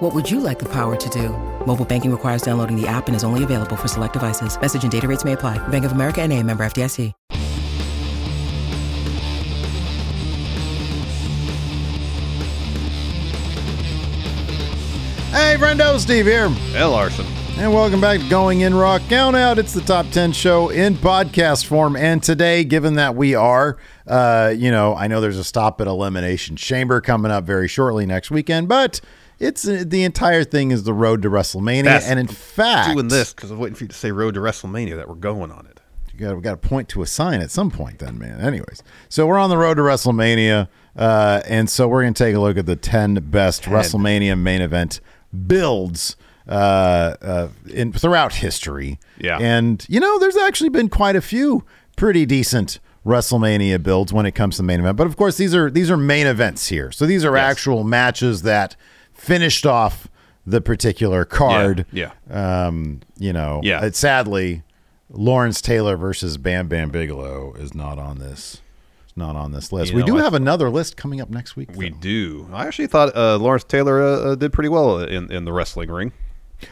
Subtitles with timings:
[0.00, 1.30] What would you like the power to do?
[1.66, 4.60] Mobile banking requires downloading the app and is only available for select devices.
[4.60, 5.56] Message and data rates may apply.
[5.68, 7.14] Bank of America and a member FDIC.
[15.30, 16.54] Hey, friendo, Steve here.
[16.74, 16.90] L.
[16.90, 17.24] Larson.
[17.56, 19.58] And welcome back to Going In Rock Count Out.
[19.58, 21.96] It's the top 10 show in podcast form.
[21.96, 25.86] And today, given that we are, uh, you know, I know there's a stop at
[25.86, 29.00] Elimination Chamber coming up very shortly next weekend, but
[29.38, 31.84] it's uh, the entire thing is the road to WrestleMania.
[31.84, 34.40] That's- and in fact, Doing this because I'm waiting for you to say road to
[34.40, 35.80] WrestleMania that we're going on it.
[36.12, 38.82] you got we got to point to a sign at some point then man anyways
[39.10, 42.40] so we're on the road to wrestlemania uh, and so we're going to take a
[42.40, 45.00] look at the 10 best wrestlemania main event
[45.46, 46.16] builds
[46.48, 46.52] uh,
[47.20, 49.36] uh, in throughout history Yeah.
[49.38, 51.64] and you know there's actually been quite a few
[51.96, 55.54] pretty decent wrestlemania builds when it comes to the main event but of course these
[55.54, 57.50] are these are main events here so these are Yes.
[57.50, 58.74] actual matches that
[59.16, 60.08] finished off
[60.46, 63.80] the particular card Yeah, um, you know, Yeah.
[63.80, 64.62] uh, sadly,
[65.10, 68.60] Lawrence Taylor versus Bam Bam Bigelow is not on this.
[69.04, 69.90] It's not on this list.
[69.90, 71.70] You we know, do I- have another list coming up next week.
[71.74, 71.96] We though.
[71.98, 72.48] do.
[72.52, 75.90] I actually thought uh, Lawrence Taylor uh, uh, did pretty well in, in the wrestling
[75.90, 76.12] ring.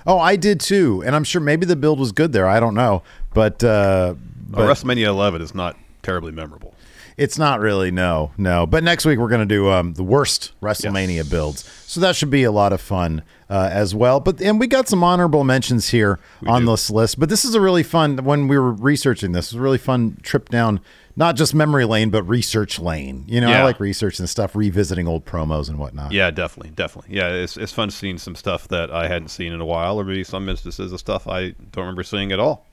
[0.06, 2.46] Oh, I did too, and I'm sure maybe the build was good there.
[2.48, 3.02] I don't know,
[3.34, 4.14] but uh,
[4.48, 6.73] But but WrestleMania 11 is not terribly memorable.
[7.16, 8.66] It's not really no, no.
[8.66, 11.28] But next week we're going to do um, the worst WrestleMania Yes.
[11.28, 14.20] builds, so that should be a lot of fun uh, as well.
[14.20, 16.70] But and we got some honorable mentions here on do.
[16.72, 17.18] this list.
[17.20, 19.46] But this is a really fun when we were researching this.
[19.52, 20.80] It was a really fun trip down
[21.16, 23.24] not just memory lane but research lane.
[23.28, 23.64] You know, I Yeah.
[23.64, 26.10] like researching stuff, revisiting old promos and whatnot.
[26.10, 27.14] Yeah, definitely, definitely.
[27.14, 30.02] Yeah, it's, it's fun seeing some stuff that I hadn't seen in a while, or
[30.04, 32.66] maybe some instances of stuff I don't remember seeing at all.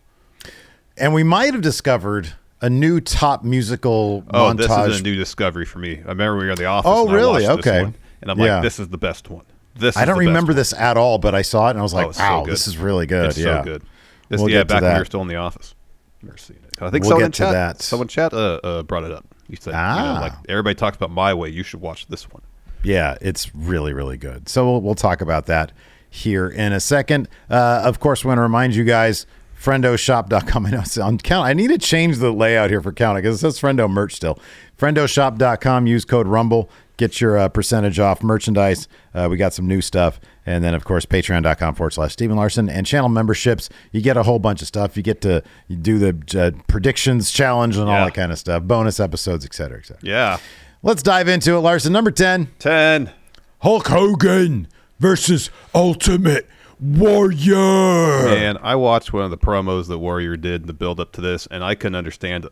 [0.98, 4.58] And we might have discovered a new top musical Oh, montage.
[4.88, 5.98] this is a new discovery for me.
[6.06, 6.92] I remember we were in the office.
[6.94, 7.48] Oh, really?
[7.48, 7.84] Okay.
[7.84, 8.56] one, and I'm Yeah.
[8.56, 9.44] like, this is the best one.
[9.76, 11.82] This I don't the best remember this at all, but I saw it and I
[11.82, 13.84] was like, Oh, it's so "Wow, this is really good." It's yeah, so good.
[14.30, 15.76] This, We'll yeah, get to back when we were still in the office.
[16.22, 16.82] Never seen it.
[16.82, 17.82] I think We'll someone get in to chat, that.
[17.82, 19.26] Someone chat uh, uh, brought it up.
[19.48, 20.20] You said, you know, Ah.
[20.22, 21.50] like everybody talks about My Way.
[21.50, 22.42] You should watch this one.
[22.84, 24.48] Yeah, it's really, really good.
[24.50, 25.72] So we'll, we'll talk about that
[26.10, 27.28] here in a second.
[27.50, 29.26] Uh, of course, want to remind you guys,
[29.62, 30.66] friendoshop.com.
[30.66, 31.46] I know it's on count.
[31.48, 34.40] I need to change the layout here for count because it says friendo merch still.
[34.80, 35.88] Friendoshop.com.
[35.88, 36.70] Use code Rumble.
[36.98, 38.88] Get your uh, percentage off merchandise.
[39.14, 40.20] Uh, we got some new stuff.
[40.46, 43.70] And then, of course, patreon.com forward slash Stephen Larson and channel memberships.
[43.92, 44.98] You get a whole bunch of stuff.
[44.98, 48.06] You get to you do the uh, predictions challenge and all Yeah.
[48.06, 50.02] that kind of stuff, bonus episodes, et cetera, et cetera.
[50.04, 50.38] Yeah.
[50.84, 51.94] Let's dive into it, Larson.
[51.94, 52.50] Number 10.
[52.60, 53.12] 10.
[53.60, 54.68] Hulk Hogan
[55.00, 56.48] versus Ultimate
[56.82, 58.28] Warrior.
[58.28, 61.22] And I watched one of the promos that Warrior did in the build up to
[61.22, 62.48] this, and I couldn't understand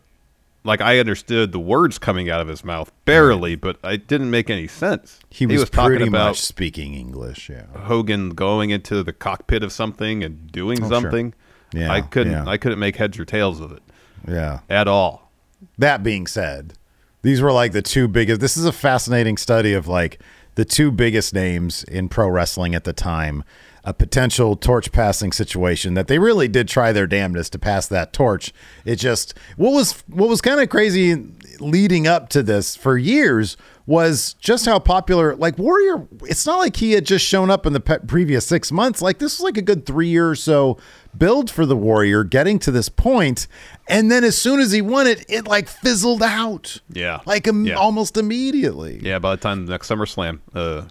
[0.62, 4.50] like I understood the words coming out of his mouth barely, but it didn't make
[4.50, 5.18] any sense.
[5.30, 7.48] He was, talking pretty about much speaking English.
[7.48, 7.64] Yeah.
[7.74, 11.00] Hogan going into the cockpit of something and doing Oh, sure.
[11.00, 11.34] something.
[11.72, 12.32] Yeah, I couldn't.
[12.32, 12.44] yeah.
[12.46, 13.82] I couldn't make heads or tails of it
[14.28, 14.60] Yeah.
[14.68, 15.30] at all.
[15.78, 16.74] That being said,
[17.22, 18.40] these were like the two biggest.
[18.42, 20.20] This is a fascinating study of like
[20.56, 23.44] the two biggest names in pro wrestling at the time.
[23.82, 28.12] A potential torch passing situation that they really did try their damnedest to pass that
[28.12, 28.52] torch.
[28.84, 31.16] It just what was what was kind of crazy
[31.60, 33.56] leading up to this for years
[33.86, 36.06] was just how popular like Warrior.
[36.24, 39.00] It's not like he had just shown up in the pe- previous six months.
[39.00, 40.76] Like this was like a good three year or so
[41.16, 43.48] build for the Warrior getting to this point,
[43.88, 46.80] and then as soon as he won it, it like fizzled out.
[46.92, 47.20] Yeah.
[47.24, 47.74] like Yeah.
[47.74, 49.00] almost immediately.
[49.02, 49.18] Yeah.
[49.18, 50.82] By the time the next SummerSlam uh,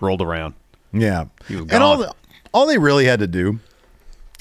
[0.00, 0.54] rolled around,
[0.92, 2.12] Yeah, He was and all the,
[2.52, 3.60] all they really had to do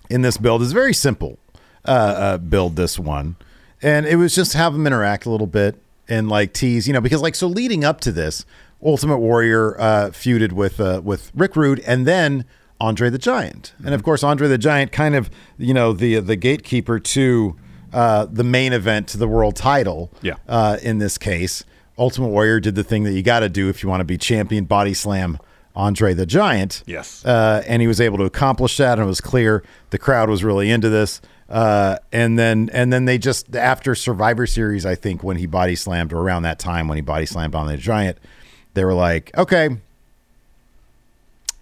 [0.09, 1.37] in this build is very simple.
[1.83, 3.35] Uh, uh, build this one,
[3.81, 7.01] and it was just have them interact a little bit and like tease, you know,
[7.01, 8.45] because like so leading up to this,
[8.83, 12.45] Ultimate Warrior uh, feuded with uh, with Rick Rude, and then
[12.79, 16.35] Andre the Giant, and of course Andre the Giant, kind of you know the the
[16.35, 17.55] gatekeeper to
[17.93, 20.11] uh, the main event to the world title.
[20.21, 20.35] Yeah.
[20.47, 21.63] Uh, in this case,
[21.97, 24.17] Ultimate Warrior did the thing that you got to do if you want to be
[24.17, 24.65] champion.
[24.65, 25.39] Body slam
[25.75, 26.83] Andre the Giant.
[26.85, 27.23] Yes.
[27.25, 30.43] Uh, and he was able to accomplish that, and it was clear the crowd was
[30.43, 31.21] really into this.
[31.49, 35.75] Uh, and then and then they just after Survivor Series, I think when he body
[35.75, 38.17] slammed, or around that time when he body slammed on the Giant,
[38.73, 39.69] they were like, okay,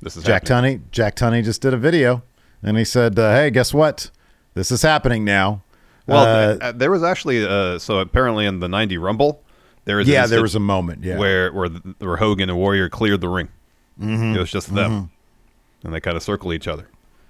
[0.01, 0.79] this is Jack happening.
[0.79, 2.21] Tunney, Jack Tunney just did a video,
[2.63, 4.11] and he said, uh, hey, guess what?
[4.53, 5.61] This is happening now.
[6.07, 9.41] Well, Uh, uh, there was actually uh, so apparently in the '90 Rumble,
[9.85, 11.03] there was yeah, there was a moment.
[11.03, 11.69] Yeah, where where
[11.99, 13.49] where Hogan and Warrior cleared the ring.
[13.99, 14.35] Mm-hmm.
[14.35, 15.11] It was just them,
[15.83, 16.87] and they kind of circle each other.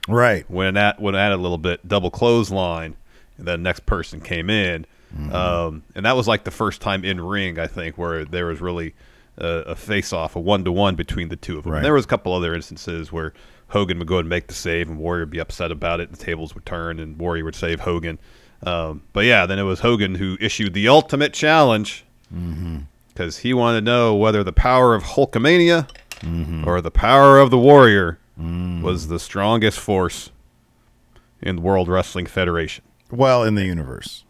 [0.07, 0.49] right.
[0.49, 2.95] When at when at a little bit double clothesline,
[3.37, 5.33] and then next person came in, Mm-hmm.
[5.33, 8.61] um, and that was like the first time in ring I think where there was
[8.61, 8.93] really
[9.39, 11.73] a, a face off, a one to one between the two of them.
[11.73, 11.81] Right.
[11.81, 13.33] There was a couple other instances where
[13.69, 16.11] Hogan would go and make the save, and Warrior would be upset about it.
[16.11, 18.19] The tables would turn, and Warrior would save Hogan.
[18.61, 22.05] Um, but yeah, then it was Hogan who issued the ultimate challenge
[23.13, 25.89] because he wanted to know whether the power of Hulkamania
[26.65, 30.31] or the power of the Warrior was the strongest force
[31.41, 32.83] in the World Wrestling Federation.
[33.11, 34.23] Well, in the universe.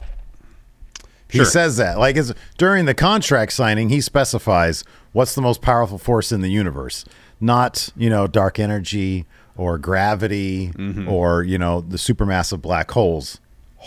[1.29, 1.43] Sure.
[1.43, 1.99] He says that.
[1.99, 2.17] Like
[2.57, 7.05] during the contract signing, he specifies what's the most powerful force in the universe.
[7.39, 9.25] Not, you know, dark energy
[9.55, 11.07] or gravity Mm-hmm.
[11.07, 13.39] or, you know, the supermassive black holes.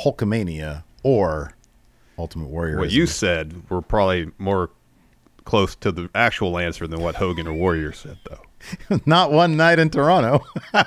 [0.05, 1.55] Hulkamania or
[2.19, 2.79] Ultimate Warrior.
[2.79, 4.71] What you said were probably more
[5.45, 8.41] close to the actual answer than what Hogan or Warrior said, though.
[9.07, 10.45] Not one night in Toronto.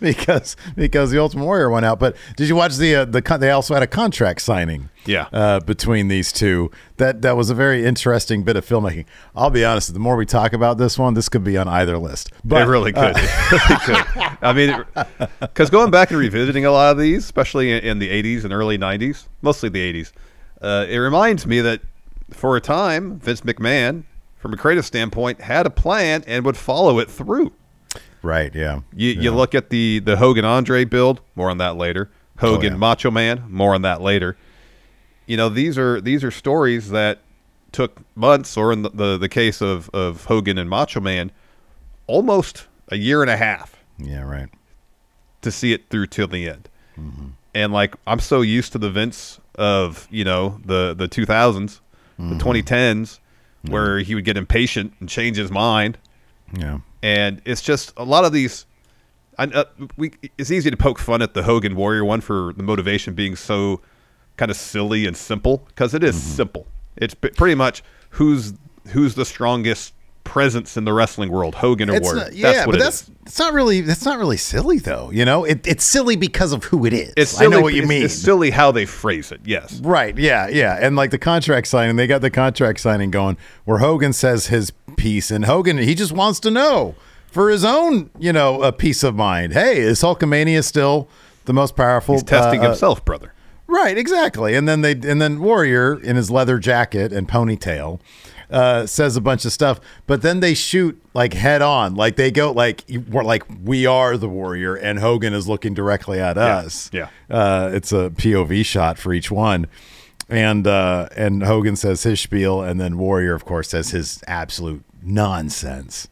[0.00, 1.98] because because the Ultimate Warrior went out.
[1.98, 4.90] But did you watch the uh, the con- they also had a contract signing?
[5.06, 5.28] Yeah.
[5.32, 6.70] uh, between these two.
[6.96, 9.06] That that was a very interesting bit of filmmaking.
[9.36, 9.92] I'll be honest.
[9.92, 12.32] The more we talk about this one, this could be on either list.
[12.44, 13.14] But it really could.
[13.16, 14.38] it really could.
[14.42, 14.84] I mean,
[15.40, 18.52] because going back and revisiting a lot of these, especially in, in the 80s and
[18.52, 20.12] early 90s, mostly the 80s,
[20.60, 21.82] uh, it reminds me that
[22.30, 24.04] for a time, Vince McMahon,
[24.36, 27.52] from a creative standpoint, had a plan and would follow it through.
[28.22, 32.10] right, yeah, You, you look at the, the Hogan Andre build, more on that later.
[32.40, 32.78] Oh, Hogan yeah.
[32.78, 34.36] Macho Man, more on that later.
[35.26, 37.20] You know, these are these are stories that
[37.72, 41.32] took months, or in the, the, the case of, of Hogan and Macho Man,
[42.06, 44.48] almost a year and a half yeah, right.
[45.42, 46.68] to see it through till the end.
[46.98, 47.28] Mm-hmm.
[47.54, 51.80] And like I'm so used to the Vince of you know the the 2000s,
[52.18, 53.18] the 2010s,
[53.68, 55.98] where he would get impatient and change his mind,
[56.56, 58.66] Yeah, and it's just a lot of these.
[59.38, 59.64] I, uh,
[59.96, 63.36] we it's easy to poke fun at the Hogan Warrior one for the motivation being
[63.36, 63.82] so
[64.38, 66.66] kind of silly and simple because it is simple.
[66.96, 68.54] It's pretty much who's
[68.88, 69.92] who's the strongest
[70.36, 72.24] presence in the wrestling world, Hogan it's Warrior.
[72.24, 73.10] not, yeah, that's what but it that's is.
[73.24, 75.10] it's not really that's not really silly though.
[75.10, 77.14] You know, it, it's silly because of who it is.
[77.16, 78.02] It's silly, I know what you mean.
[78.02, 79.40] It's silly how they phrase it.
[79.46, 79.80] Yes.
[79.80, 80.14] Right.
[80.18, 80.48] Yeah.
[80.48, 80.76] Yeah.
[80.78, 84.72] And like the contract signing, they got the contract signing going where Hogan says his
[84.98, 86.96] piece, and Hogan he just wants to know
[87.28, 89.54] for his own, you know, a peace of mind.
[89.54, 91.08] Hey, is Hulkamania still
[91.46, 92.16] the most powerful?
[92.16, 93.32] He's testing uh, uh, himself, brother.
[93.66, 94.54] Right, exactly.
[94.54, 98.00] And then they and then Warrior in his leather jacket and ponytail
[98.50, 102.30] uh, says a bunch of stuff, but then they shoot like head on, like they
[102.30, 106.90] go like we're like we are the Warrior, and Hogan is looking directly at us.
[106.92, 107.08] yeah.
[107.30, 109.66] uh, it's a POV shot for each one.
[110.28, 114.82] And uh, and Hogan says his spiel, and then Warrior, of course, says his absolute
[115.02, 116.08] nonsense.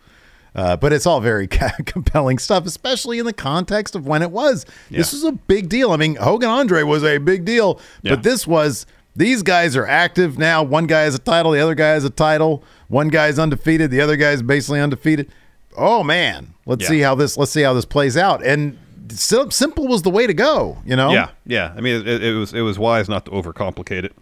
[0.54, 1.48] Uh, but it's all very
[1.84, 4.64] compelling stuff, especially in the context of when it was.
[4.88, 5.90] This was a big deal.
[5.90, 8.14] I mean, Hogan Andre was a big deal, Yeah.
[8.14, 8.86] but this was
[9.16, 10.62] These guys are active now.
[10.62, 12.64] One guy has a title, the other guy has a title.
[12.88, 15.30] One guy's undefeated, the other guy's basically undefeated.
[15.76, 16.88] Oh man, let's Yeah.
[16.88, 18.44] see how this let's see how this plays out.
[18.44, 18.76] And
[19.10, 21.12] sim- simple was the way to go, you know?
[21.12, 21.72] Yeah, yeah.
[21.76, 24.14] I mean, it, it was it was wise not to overcomplicate it.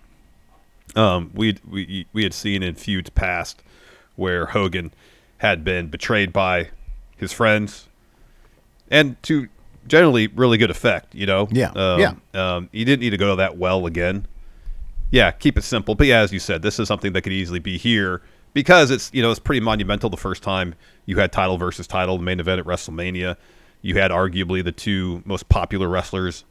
[0.95, 3.63] Um, we we we had seen in feuds past
[4.17, 4.93] where Hogan
[5.39, 6.69] had been betrayed by
[7.17, 7.89] his friends,
[8.91, 9.49] and to
[9.89, 11.15] generally really good effect.
[11.15, 12.15] You know, Yeah, um, yeah.
[12.35, 14.27] Um, you didn't need to go that well again.
[15.13, 15.95] Yeah, keep it simple.
[15.95, 18.23] But yeah, as you said, this is something that could easily be here
[18.55, 20.11] because it's you know it's pretty monumental.
[20.11, 20.75] The first time
[21.07, 23.37] you had title versus title, the main event at WrestleMania,
[23.83, 26.45] you had arguably the two most popular wrestlers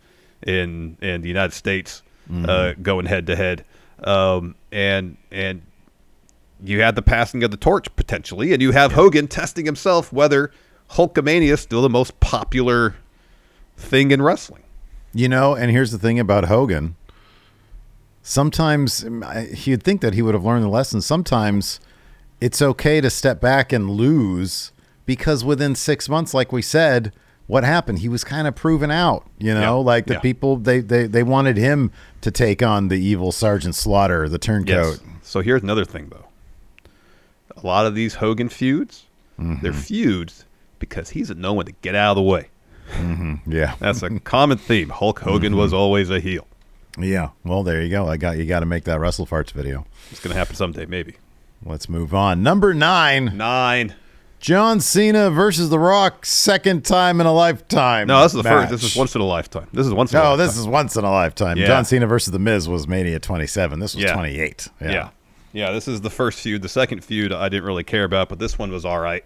[0.45, 2.03] in in the United States
[2.47, 3.65] uh, going head to head,
[4.03, 5.63] um, and and
[6.63, 10.51] you had the passing of the torch potentially, and you have Hogan testing himself whether
[10.91, 12.95] Hulkamania is still the most popular
[13.75, 14.63] thing in wrestling.
[15.13, 16.95] You know, and here's the thing about Hogan.
[18.23, 21.01] Sometimes um, you'd think that he would have learned the lesson.
[21.01, 21.79] Sometimes
[22.39, 24.71] it's okay to step back and lose
[25.05, 27.13] because within six months, like we said,
[27.47, 27.99] what happened?
[27.99, 29.25] He was kind of proven out.
[29.37, 30.19] You know, Yeah, like the yeah.
[30.19, 34.99] people they, they they wanted him to take on the evil Sergeant Slaughter, the turncoat.
[35.21, 36.27] So here's another thing, though.
[37.57, 39.05] A lot of these Hogan feuds,
[39.37, 39.71] they're mm-hmm.
[39.73, 40.45] feuds
[40.79, 42.49] because he's a no one to get out of the way.
[42.93, 43.51] Mm-hmm.
[43.51, 44.89] Yeah, That's a common theme.
[44.89, 45.79] Hulk Hogan was mm-hmm.
[45.79, 46.47] always a heel.
[47.03, 47.29] Yeah.
[47.43, 48.07] Well, there you go.
[48.07, 48.45] I got you.
[48.45, 49.85] Got to make that Wrestle Farts video.
[50.11, 51.15] It's going to happen someday, maybe.
[51.65, 52.41] Let's move on.
[52.43, 53.37] Number nine.
[53.37, 53.95] Nine.
[54.39, 58.07] John Cena versus The Rock, second time in a lifetime.
[58.07, 58.69] No, this is the match.
[58.69, 58.81] first.
[58.81, 59.67] This is once in a lifetime.
[59.71, 60.47] This is once in a No, lifetime.
[60.47, 61.57] this is once in a lifetime.
[61.57, 61.67] Yeah.
[61.67, 63.79] John Cena versus The Miz was Mania 27.
[63.79, 64.13] This was Yeah.
[64.13, 64.67] 28.
[64.81, 65.09] Yeah.
[65.53, 65.71] yeah.
[65.71, 66.63] this is the first feud.
[66.63, 69.23] The second feud I didn't really care about, but this one was all right.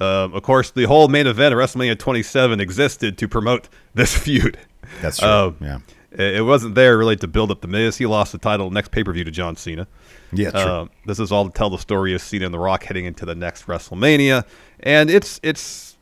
[0.00, 4.58] Um, of course, the whole main event of WrestleMania 27 existed to promote this feud.
[5.00, 5.28] That's true.
[5.28, 5.78] Um, yeah.
[6.18, 7.96] It wasn't there really to build up the Miz.
[7.96, 9.86] He lost the title next pay per view to John Cena.
[10.32, 10.60] Yeah, true.
[10.60, 13.24] Um, this is all to tell the story of Cena and The Rock heading into
[13.26, 14.44] the next WrestleMania,
[14.80, 15.96] and it's it's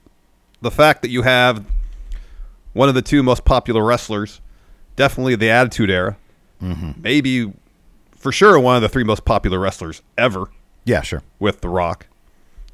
[0.60, 1.64] the fact that you have
[2.72, 4.40] one of the two most popular wrestlers,
[4.96, 6.16] definitely the Attitude Era,
[6.62, 7.00] Mm-hmm.
[7.00, 7.52] maybe
[8.12, 10.50] for sure one of the three most popular wrestlers ever
[10.84, 11.22] yeah, sure.
[11.38, 12.06] with The Rock,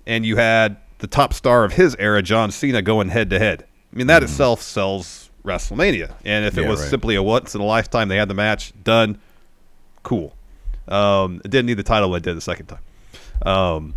[0.06, 3.64] and you had the top star of his era, John Cena, going head to head.
[3.92, 6.12] I mean, that itself sells WrestleMania.
[6.24, 6.62] And if it.
[6.62, 6.90] Yeah, was right.
[6.90, 9.18] simply a once in a lifetime, they had the match done,
[10.02, 10.34] cool.
[10.88, 12.82] Um, it didn't need the title they did the second time.
[13.42, 13.94] Um,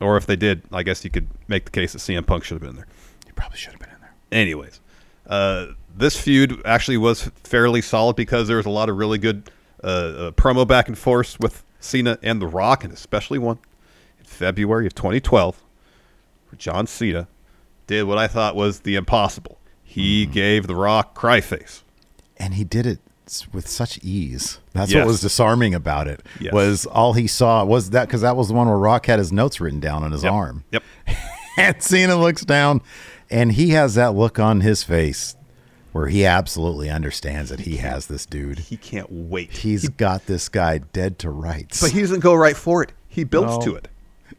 [0.00, 2.54] or if they did, I guess you could make the case that CM Punk should
[2.54, 2.86] have been there.
[3.26, 4.14] You probably should have been in there.
[4.32, 4.80] Anyways,
[5.26, 9.50] uh, this feud actually was fairly solid because there was a lot of really good
[9.82, 13.58] uh, uh, promo back and forth with Cena and The Rock, and especially one
[14.18, 15.62] in February of 2012,
[16.48, 17.28] where John Cena
[17.86, 19.58] did what I thought was the impossible.
[19.90, 20.32] He Mm-hmm.
[20.32, 21.82] gave The Rock cry face.
[22.36, 23.00] And he did it
[23.52, 24.58] with such ease.
[24.72, 25.00] That's Yes.
[25.00, 26.22] what was disarming about it.
[26.40, 26.52] Yes.
[26.52, 29.32] Was all he saw was that because that was the one where Rock had his
[29.32, 30.32] notes written down on his Yep.
[30.32, 30.64] arm.
[30.70, 30.82] Yep.
[31.56, 32.80] And Cena looks down
[33.30, 35.34] and he has that look on his face
[35.92, 38.60] where he absolutely understands that he has this dude.
[38.60, 39.50] He can't wait.
[39.50, 41.80] He's got this guy dead to rights.
[41.82, 42.92] but he doesn't go right for it.
[43.08, 43.72] He builds No.
[43.72, 43.88] to it.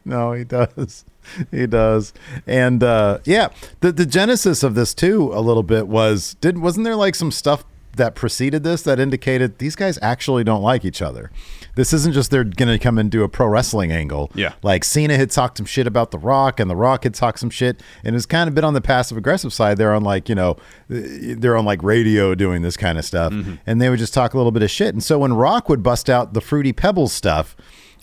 [0.04, 1.04] No, he does.
[1.50, 2.12] He does.
[2.46, 3.48] And uh, yeah,
[3.80, 7.30] the the genesis of this too a little bit was didn't wasn't there like some
[7.30, 7.64] stuff
[7.96, 11.30] that preceded this that indicated these guys actually don't like each other.
[11.74, 14.30] This isn't just they're going to come and do a pro wrestling angle.
[14.34, 14.54] Yeah.
[14.62, 17.50] Like Cena had talked some shit about The Rock and The Rock had talked some
[17.50, 19.76] shit and it's kind of been on the passive aggressive side.
[19.78, 20.56] They're on like, you know,
[20.88, 23.32] they're on like radio doing this kind of stuff
[23.66, 24.94] and they would just talk a little bit of shit.
[24.94, 27.56] And so when Rock would bust out the Fruity Pebbles stuff,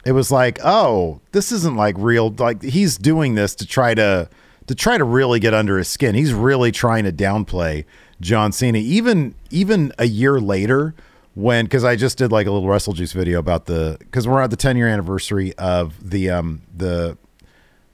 [0.06, 2.30] it was like, oh, this isn't like real.
[2.38, 4.30] Like he's doing this to try to
[4.68, 6.16] to try to really get under his skin.
[6.16, 7.86] He's really trying to downplay
[8.22, 8.78] John Cena.
[8.80, 10.94] Even even a year later,
[11.36, 14.42] when because I just did like a little Wrestle Juice video about the because we're
[14.42, 17.18] at the 10 year anniversary of the um the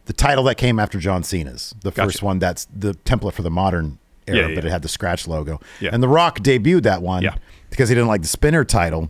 [0.06, 2.08] the title that came after John Cena's the Gotcha.
[2.08, 2.38] first one.
[2.40, 3.98] That's the template for the modern
[4.28, 5.60] era, Yeah, yeah, but it had the scratch logo.
[5.80, 5.90] Yeah.
[5.94, 7.36] And The Rock debuted that one Yeah.
[7.72, 9.10] because he didn't like the spinner title.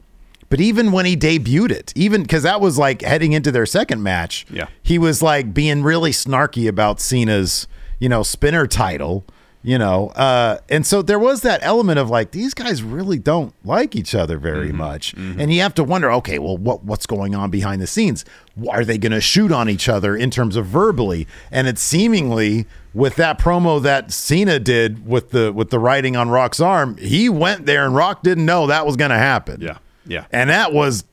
[0.50, 4.04] But even when he debuted it, even because that was like heading into their second
[4.04, 4.68] match, Yeah.
[4.84, 7.68] he was like being really snarky about Cena's,
[8.00, 9.26] you know, spinner title,
[9.64, 10.10] you know.
[10.10, 14.14] Uh, and so there was that element of like these guys really don't like each
[14.14, 14.78] other very Mm-hmm.
[14.78, 18.24] much, and you have to wonder, okay, well, what what's going on behind the scenes?
[18.70, 21.28] Are they going to shoot on each other in terms of verbally?
[21.52, 26.30] And it's seemingly with that promo that Cena did with the with the writing on
[26.30, 29.60] Rock's arm, he went there and Rock didn't know that was going to happen.
[29.62, 29.78] Yeah.
[30.06, 30.26] Yeah.
[30.32, 31.04] And that was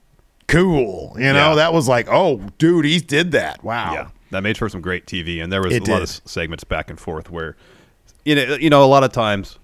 [0.49, 1.15] cool.
[1.17, 1.55] You know, Yeah.
[1.57, 3.63] that was like, oh, dude, he did that.
[3.65, 3.93] Wow.
[3.95, 6.65] Yeah, that made for some great TV, and there was It a lot of segments
[6.65, 7.57] back and forth where,
[8.25, 9.59] you know, you know, a lot of times,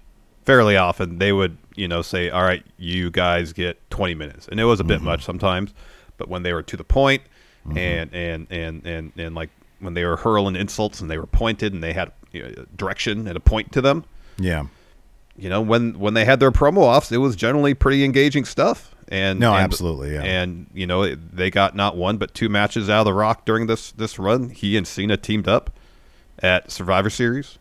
[0.45, 4.47] fairly often, they would, you know, say, all right, you guys get 20 minutes.
[4.47, 5.05] And it was a bit mm-hmm.
[5.05, 5.73] much sometimes,
[6.17, 7.21] but when they were to the point
[7.67, 7.77] mm-hmm.
[7.77, 11.73] and, and, and, and, and like when they were hurling insults and they were pointed
[11.73, 14.03] and they had you know, direction and a point to them,
[14.37, 14.65] Yeah.
[15.37, 18.93] you know, when, when they had their promo offs, it was generally pretty engaging stuff.
[19.11, 20.21] And No, and- absolutely, yeah.
[20.23, 23.65] And you know, they got not one but two matches out of the Rock during
[23.67, 24.49] this this run.
[24.49, 25.71] He and Cena teamed up
[26.41, 27.57] at Survivor Series,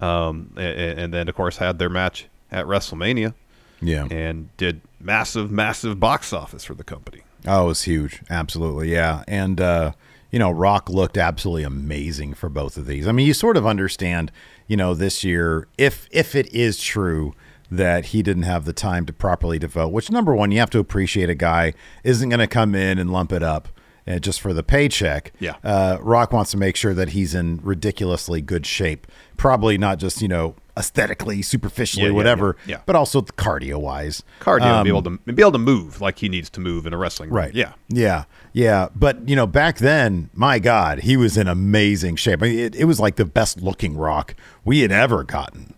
[0.00, 3.34] um, and, and then of course had their match at WrestleMania,
[3.80, 4.06] Yeah.
[4.10, 7.22] and did massive, massive box office for the company.
[7.46, 8.22] Oh, it was huge.
[8.30, 8.90] Absolutely.
[8.92, 9.22] Yeah.
[9.28, 9.92] And, uh,
[10.30, 13.06] you know, Rock looked absolutely amazing for both of these.
[13.06, 14.32] I mean, you sort of understand,
[14.66, 17.34] you know, this year, if if it is true
[17.70, 20.78] that he didn't have the time to properly devote, which number one, you have to
[20.78, 23.68] appreciate a guy isn't going to come in and lump it up
[24.06, 25.32] uh, just for the paycheck.
[25.40, 25.56] Yeah.
[25.64, 29.06] Uh, Rock wants to make sure that he's in ridiculously good shape.
[29.36, 32.82] Probably not just, you know, aesthetically, superficially, Yeah, whatever, yeah, yeah.
[32.84, 34.22] but also cardio wise.
[34.40, 36.92] Cardio, and be able to be able to move like he needs to move in
[36.92, 37.36] a wrestling ring.
[37.36, 37.54] Um, Right.
[37.54, 37.72] Yeah.
[37.88, 38.24] Yeah.
[38.52, 38.88] Yeah.
[38.94, 42.42] But, you know, back then, my God, he was in amazing shape.
[42.42, 45.74] I mean, it, it was like the best looking rock we had ever gotten.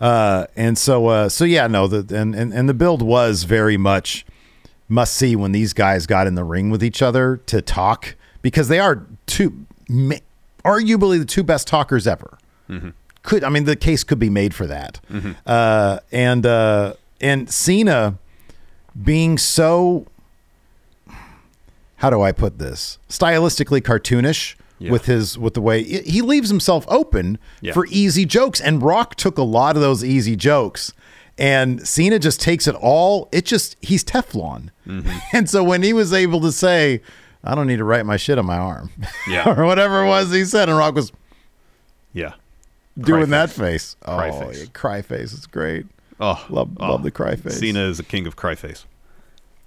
[0.00, 3.76] Uh, and so, uh, so yeah, no, the, and, and, and the build was very
[3.76, 4.26] much
[4.88, 8.68] must see when these guys got in the ring with each other to talk because
[8.68, 9.66] they are two,
[10.64, 12.38] arguably the two best talkers ever.
[13.22, 15.00] Could, I mean, the case could be made for that.
[15.44, 18.18] Uh, and, uh, and Cena
[19.02, 20.06] being so
[21.96, 22.98] how do I put this?
[23.08, 24.90] Stylistically cartoonish Yeah.
[24.92, 27.72] with his with the way he leaves himself open Yeah.
[27.72, 30.92] for easy jokes, and Rock took a lot of those easy jokes,
[31.38, 33.28] and Cena just takes it all.
[33.32, 35.16] It just he's Teflon, Mm-hmm.
[35.36, 37.00] and so when he was able to say,
[37.42, 38.90] "I don't need to write my shit on my arm,"
[39.28, 39.48] Yeah.
[39.58, 41.10] or whatever it was he said, and Rock was
[42.12, 42.32] Yeah.
[42.98, 43.94] doing Cry that face.
[43.94, 43.96] face.
[44.04, 44.68] Oh, Cry yeah, face.
[44.74, 45.32] cry face.
[45.32, 45.86] It's great.
[46.20, 46.90] Oh, Love- oh.
[46.92, 47.58] love the cry face.
[47.58, 48.84] Cena is the king of cry face.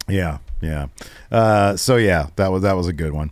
[0.07, 0.87] Yeah, yeah.
[1.31, 3.31] Uh, so yeah, that was that was a good one.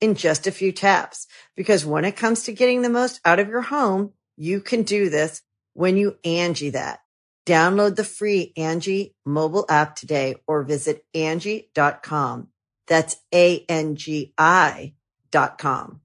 [0.00, 1.26] in just a few taps.
[1.56, 5.10] Because when it comes to getting the most out of your home, you can do
[5.10, 5.42] this
[5.74, 7.00] when you Angi that.
[7.46, 12.48] Download the free Angi mobile app today or visit Angi.com.
[12.86, 14.94] That's A-N-G-I
[15.30, 16.00] dot com.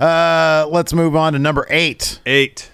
[0.00, 2.20] Uh, let's move on to number eight.
[2.26, 2.70] Eight.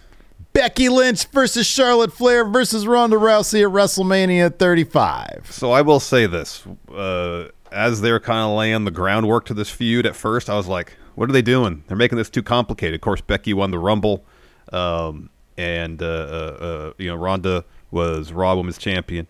[0.52, 5.48] Becky Lynch versus Charlotte Flair versus Ronda Rousey at WrestleMania 35.
[5.50, 6.64] So I will say this:
[6.94, 10.66] uh, as they're kind of laying the groundwork to this feud, at first I was
[10.66, 11.84] like, "What are they doing?
[11.86, 14.24] They're making this too complicated." Of course, Becky won the Rumble,
[14.72, 19.26] um, and uh, uh, uh, you know Ronda was Raw Women's Champion.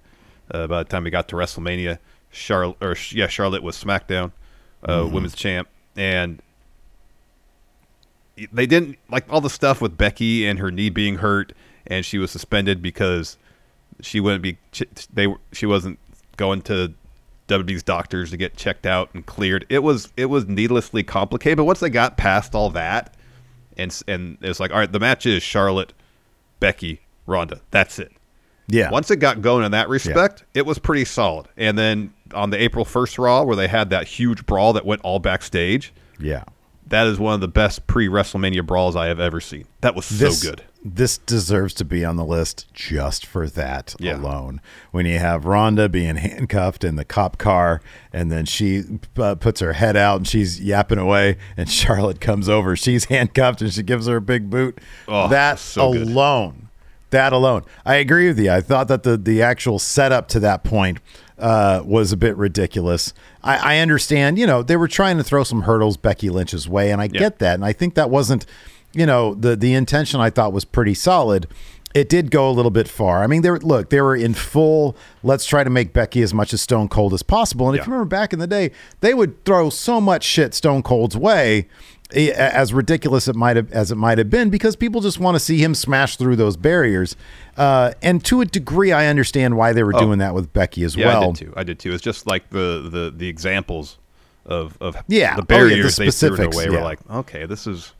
[0.50, 1.98] Uh, by the time we got to WrestleMania,
[2.30, 4.32] Charlotte or yeah, Charlotte was SmackDown
[4.86, 6.42] uh, Women's Champ, and
[8.52, 11.52] they didn't like all the stuff with Becky and her knee being hurt,
[11.86, 13.38] and she was suspended because
[14.00, 14.58] she wouldn't be
[15.12, 15.98] they she wasn't
[16.36, 16.92] going to
[17.48, 19.66] WWE's doctors to get checked out and cleared.
[19.68, 21.58] It was it was needlessly complicated.
[21.58, 23.14] But once they got past all that,
[23.76, 25.92] and and it's like all right, the match is Charlotte,
[26.60, 27.60] Becky, Ronda.
[27.70, 28.12] That's it.
[28.66, 28.90] Yeah.
[28.90, 31.48] Once it got going in that respect, it was pretty solid.
[31.56, 35.02] And then on the April first Raw, where they had that huge brawl that went
[35.02, 36.44] all backstage, Yeah.
[36.86, 39.66] that is one of the best pre WrestleMania brawls I have ever seen.
[39.82, 40.62] That was This, so good.
[40.86, 44.16] This deserves to be on the list just for that Yeah.
[44.16, 44.60] alone.
[44.90, 47.80] When you have Ronda being handcuffed in the cop car,
[48.12, 48.84] and then she
[49.16, 52.76] uh, puts her head out and she's yapping away, and Charlotte comes over.
[52.76, 54.78] She's handcuffed and she gives her a big boot.
[55.08, 56.02] Oh, that so good.
[56.08, 56.68] alone,
[57.08, 57.62] that alone.
[57.86, 58.50] I agree with you.
[58.50, 60.98] I thought that the the actual setup to that point
[61.38, 63.14] uh, was a bit ridiculous.
[63.42, 66.90] I, I understand, you know, they were trying to throw some hurdles Becky Lynch's way,
[66.90, 68.46] and I get that, and I think that wasn't,
[68.94, 70.20] you know, the the intention.
[70.20, 71.46] I thought was pretty solid.
[71.94, 73.22] it did go a little bit far.
[73.22, 74.96] I mean, they were, look, they were in full.
[75.22, 77.68] Let's try to make Becky as much as Stone Cold as possible.
[77.68, 80.82] And if you remember back in the day, they would throw so much shit Stone
[80.82, 81.68] Cold's way,
[82.16, 85.38] as ridiculous it might have as it might have been, because people just want to
[85.38, 87.14] see him smash through those barriers.
[87.56, 90.96] Uh, and to a degree, I understand why they were doing that with Becky as
[90.96, 91.00] Oh.
[91.00, 91.22] Yeah, well.
[91.22, 91.52] I did too.
[91.56, 91.92] I did too.
[91.92, 93.98] It's just like the the the examples
[94.46, 95.00] of of Yeah.
[95.00, 96.64] the Oh, yeah, the barriers they threw their specifics, way.
[96.64, 96.70] yeah.
[96.70, 97.92] We're like, okay, this is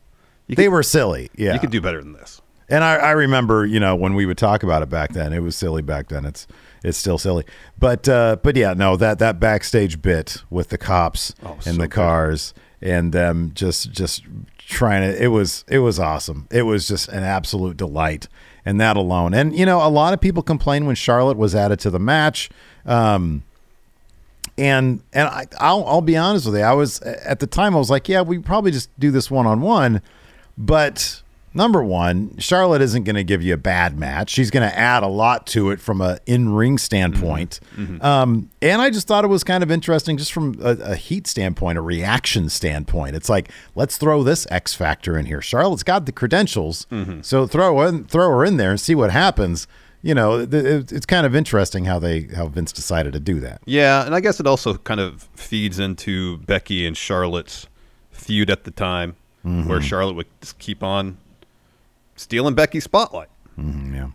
[0.47, 1.31] you They could, were silly.
[1.37, 2.41] Yeah, you could do better than this.
[2.69, 5.41] And I, I remember, you know, when we would talk about it back then, it
[5.41, 6.25] was silly back then.
[6.25, 6.47] It's
[6.83, 7.45] it's still silly,
[7.79, 11.73] but uh, but yeah, no that that backstage bit with the cops Oh, and so
[11.73, 11.91] the good.
[11.91, 14.23] cars and them just just
[14.59, 15.23] trying to.
[15.23, 16.49] It was it was awesome.
[16.51, 18.29] It was just an absolute delight,
[18.65, 19.35] and that alone.
[19.35, 22.49] And you know, a lot of people complained when Charlotte was added to the match.
[22.87, 23.43] Um,
[24.57, 26.63] and and I, I'll I'll be honest with you.
[26.63, 29.47] I was at the time I was like, yeah, we probably just do this one
[29.47, 30.01] on one,
[30.57, 31.23] but
[31.57, 34.31] number one, Charlotte isn't going to give you a bad match.
[34.31, 37.61] She's going to add a lot to it from a in ring standpoint.
[37.77, 37.95] Mm-hmm.
[37.97, 38.05] Mm-hmm.
[38.05, 41.27] Um, and I just thought it was kind of interesting, just from a, a heat
[41.27, 43.15] standpoint, a reaction standpoint.
[43.17, 45.41] It's like let's throw this X factor in here.
[45.41, 47.21] Charlotte's got the credentials, mm-hmm.
[47.23, 49.67] so throw in, throw her in there and see what happens.
[50.03, 53.41] You know, th- it- it's kind of interesting how they how Vince decided to do
[53.41, 53.63] that.
[53.65, 57.69] Yeah, and I guess it also kind of feeds into Becky and Charlotte's
[58.11, 59.69] feud at the time, Mm-hmm.
[59.69, 61.19] where Charlotte would just keep on
[62.17, 63.29] stealing Becky's spotlight.
[63.59, 64.09] Mm, yeah.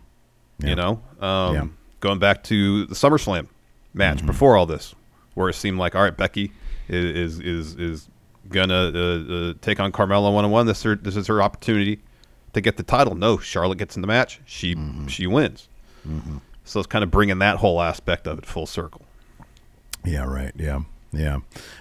[0.58, 0.68] Yeah.
[0.70, 1.66] You know, um, Yeah.
[2.00, 3.46] going back to the SummerSlam
[3.94, 4.26] match Mm-hmm.
[4.26, 4.94] before all this,
[5.34, 6.52] where it seemed like, all right, Becky
[6.88, 8.08] is is is, is
[8.48, 10.66] gonna uh, uh, take on Carmella one on one.
[10.66, 12.00] This is her, this is her opportunity
[12.52, 13.14] to get the title.
[13.14, 14.40] No, Charlotte gets in the match.
[14.44, 15.06] She Mm-hmm.
[15.06, 15.68] she wins.
[16.64, 19.02] So it's kind of bringing that whole aspect of it full circle.
[20.04, 20.52] Yeah, right.
[20.56, 20.80] Yeah,
[21.12, 21.38] yeah.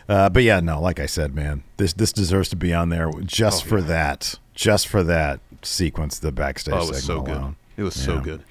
[0.08, 0.80] Uh, but yeah, no.
[0.82, 4.88] Like I said, man, this this deserves to be on there just for that, just
[4.88, 7.38] for that sequence, the backstage Oh, it was so good.
[7.38, 7.56] alone.
[7.78, 8.44] It was so good.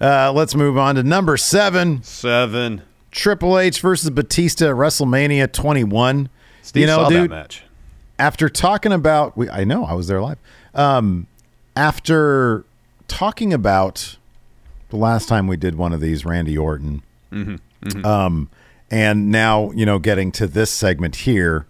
[0.00, 2.82] Uh, let's move on to number seven: Seven.
[3.10, 6.28] Triple H versus Batista at WrestleMania 21.
[6.60, 7.64] Steve you know, saw dude, that match.
[8.18, 10.36] after talking about, we, I know I was there live.
[10.74, 11.26] Um,
[11.74, 12.64] after
[13.08, 14.18] talking about
[14.90, 17.02] the last time we did one of these, Randy Orton,
[18.04, 18.50] Um,
[18.90, 21.66] and now you know, getting to this segment here,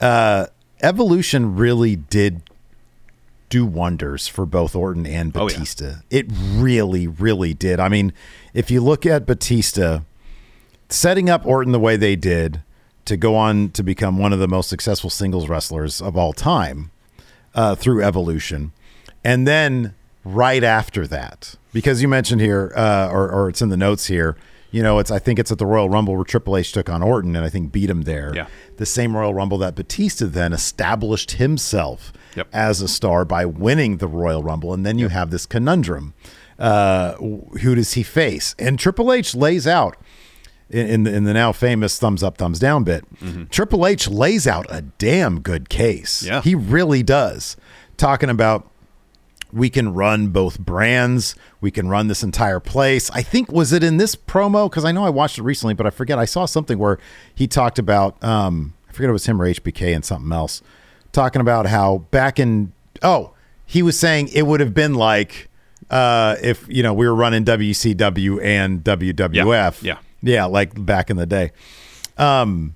[0.00, 0.46] uh,
[0.82, 2.42] Evolution really did
[3.48, 5.54] do wonders for both Orton and Oh, yeah.
[5.54, 5.94] Batista.
[6.10, 7.80] It really, really did.
[7.80, 8.12] I mean,
[8.54, 10.00] if you look at Batista
[10.88, 12.62] setting up Orton the way they did
[13.06, 16.90] to go on to become one of the most successful singles wrestlers of all time
[17.54, 18.72] uh, through Evolution,
[19.24, 19.94] and then
[20.24, 24.36] right after that, because you mentioned here, uh, or, or it's in the notes here.
[24.70, 27.02] You know, it's I think it's at the Royal Rumble where Triple H took on
[27.02, 28.32] Orton and I think beat him there.
[28.34, 28.46] Yeah.
[28.76, 32.48] The same Royal Rumble that Batista then established himself Yep.
[32.52, 36.12] as a star by winning the Royal Rumble, and then you have this conundrum:
[36.58, 38.54] uh, who does he face?
[38.58, 39.96] And Triple H lays out
[40.70, 43.04] in, in the in the now famous thumbs up, thumbs down bit.
[43.50, 46.22] Triple H lays out a damn good case.
[46.22, 46.42] Yeah.
[46.42, 47.56] he really does.
[47.96, 48.70] Talking about
[49.52, 51.34] we can run both brands.
[51.60, 53.10] We can run this entire place.
[53.10, 55.86] I think was it in this promo because I know I watched it recently, but
[55.86, 56.18] I forget.
[56.18, 56.98] I saw something where
[57.34, 60.62] he talked about um, I forget it was him or HBK and something else
[61.12, 63.32] talking about how back in oh
[63.66, 65.48] he was saying it would have been like
[65.90, 69.82] uh, if you know we were running WCW and WWF.
[69.82, 69.98] Yeah.
[70.22, 71.52] yeah, like back in the day.
[72.16, 72.74] Um,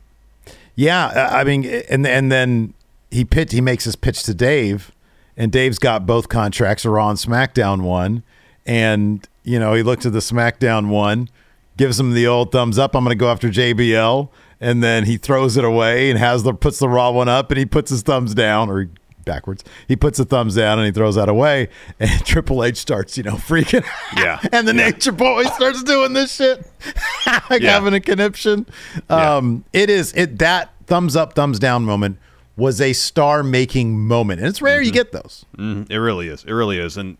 [0.74, 2.74] yeah, I I mean, and and then
[3.10, 4.92] he pitch he makes his pitch to Dave,
[5.36, 8.22] and Dave's got both contracts, a Raw and SmackDown one,
[8.66, 11.28] and you know he looked at the SmackDown one,
[11.76, 12.94] gives him the old thumbs up.
[12.94, 14.28] I'm going to go after JBL,
[14.60, 17.58] and then he throws it away and has the puts the Raw one up, and
[17.58, 18.88] he puts his thumbs down or.
[19.24, 21.68] Backwards, he puts the thumbs down and he throws that away,
[22.00, 23.84] and Triple H starts, you know, freaking.
[24.16, 24.40] Yeah.
[24.52, 26.66] and the Nature Boy starts doing this shit,
[27.48, 27.70] like Yeah.
[27.70, 28.66] having a conniption.
[29.08, 29.36] Yeah.
[29.36, 32.18] Um, it is it that thumbs up, thumbs down moment
[32.62, 34.86] was a star making moment, and it's rare Mm-hmm.
[34.86, 35.44] you get those.
[35.58, 35.90] Mhm.
[35.90, 36.44] It really is.
[36.44, 36.96] It really is.
[36.96, 37.16] And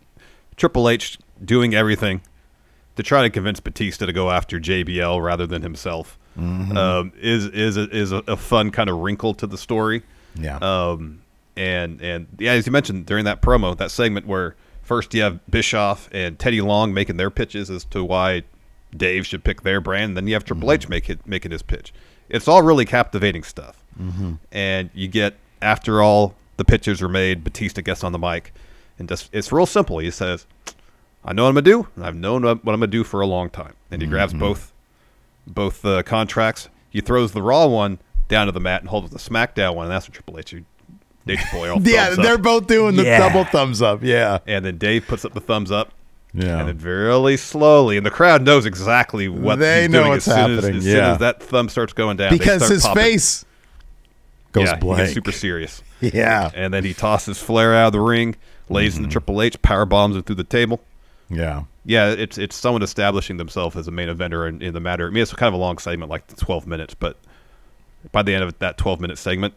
[0.57, 2.21] Triple H doing everything
[2.97, 7.77] to try to convince Batista to go after JBL rather than himself um, is is
[7.77, 10.03] a, is a, fun kind of wrinkle to the story.
[10.35, 10.57] Yeah.
[10.59, 11.23] Um,
[11.57, 15.41] and and yeah, as you mentioned during that promo, that segment where first you have
[15.51, 18.43] Bischoff and Teddy Long making their pitches as to why
[18.97, 21.63] Dave should pick their brand, and then you have Triple H make it, making his
[21.63, 21.93] pitch.
[22.29, 23.82] It's all really captivating stuff.
[24.51, 28.53] And you get after all the pitches are made, Batista gets on the mic,
[28.99, 29.99] and just it's real simple.
[29.99, 30.47] He says,
[31.25, 33.21] "I know what I'm gonna do, and I've known what what I'm gonna do for
[33.21, 34.73] a long time." And he grabs both
[35.47, 36.69] both uh, contracts.
[36.91, 39.93] He throws the Raw one down to the mat and holds the SmackDown one, and
[39.93, 40.55] that's what Triple H.
[41.25, 43.19] Nature Boy all yeah, thumbs they're both doing the Yeah.
[43.19, 44.03] double thumbs up.
[44.03, 45.93] Yeah, And then Dave puts up the thumbs up,
[46.35, 46.59] Yeah.
[46.59, 50.27] And then very slowly, and the crowd knows exactly what They he's know doing what's
[50.27, 51.13] as soon as, happening, as soon yeah.
[51.13, 52.31] as that thumb starts going down.
[52.33, 53.03] they because start his popping.
[53.05, 53.45] face
[54.53, 55.09] goes yeah, blank.
[55.11, 55.83] super serious.
[56.01, 56.51] yeah.
[56.55, 58.37] And then he tosses Flair out of the ring,
[58.69, 59.05] lays Mm-hmm.
[59.05, 60.81] into Triple H, power bombs him through the table.
[61.29, 61.65] Yeah.
[61.85, 65.07] Yeah, it's it's someone establishing themselves as a main eventer in, in the matter.
[65.09, 67.17] I mean, it's kind of a long segment, like 12 minutes, but
[68.13, 69.55] by the end of that 12 minute segment,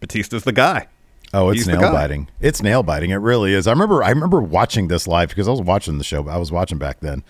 [0.00, 0.88] Batista's the guy.
[1.32, 2.28] Oh, it's He's nail biting.
[2.40, 3.10] It's nail biting.
[3.10, 3.66] It really is.
[3.66, 4.02] I remember.
[4.04, 6.28] I remember watching this live because I was watching the show.
[6.28, 7.24] I was watching back then,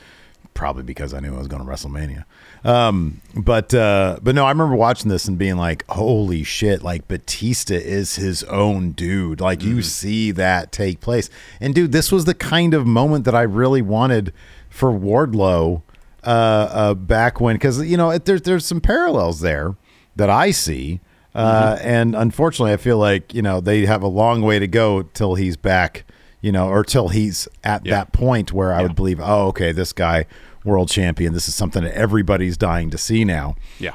[0.54, 2.24] probably because I knew I was going to WrestleMania.
[2.64, 7.06] Um, but uh, but no, I remember watching this and being like, "Holy shit!" Like
[7.08, 9.40] Batista is his own dude.
[9.40, 11.28] Like you see that take place.
[11.60, 14.32] And dude, this was the kind of moment that I really wanted
[14.70, 15.82] for Wardlow
[16.24, 16.28] uh,
[16.70, 19.76] uh, back when, because you know it, there's there's some parallels there
[20.16, 21.00] that I see.
[21.34, 25.02] Uh, and unfortunately, I feel like you know they have a long way to go
[25.02, 26.04] till he's back,
[26.44, 27.94] you know, or till he's at Yeah.
[27.94, 28.83] that point where I Yeah.
[28.88, 30.26] would believe, oh, okay, this guy,
[30.62, 33.54] world champion, this is something that everybody's dying to see now.
[33.78, 33.92] Yeah.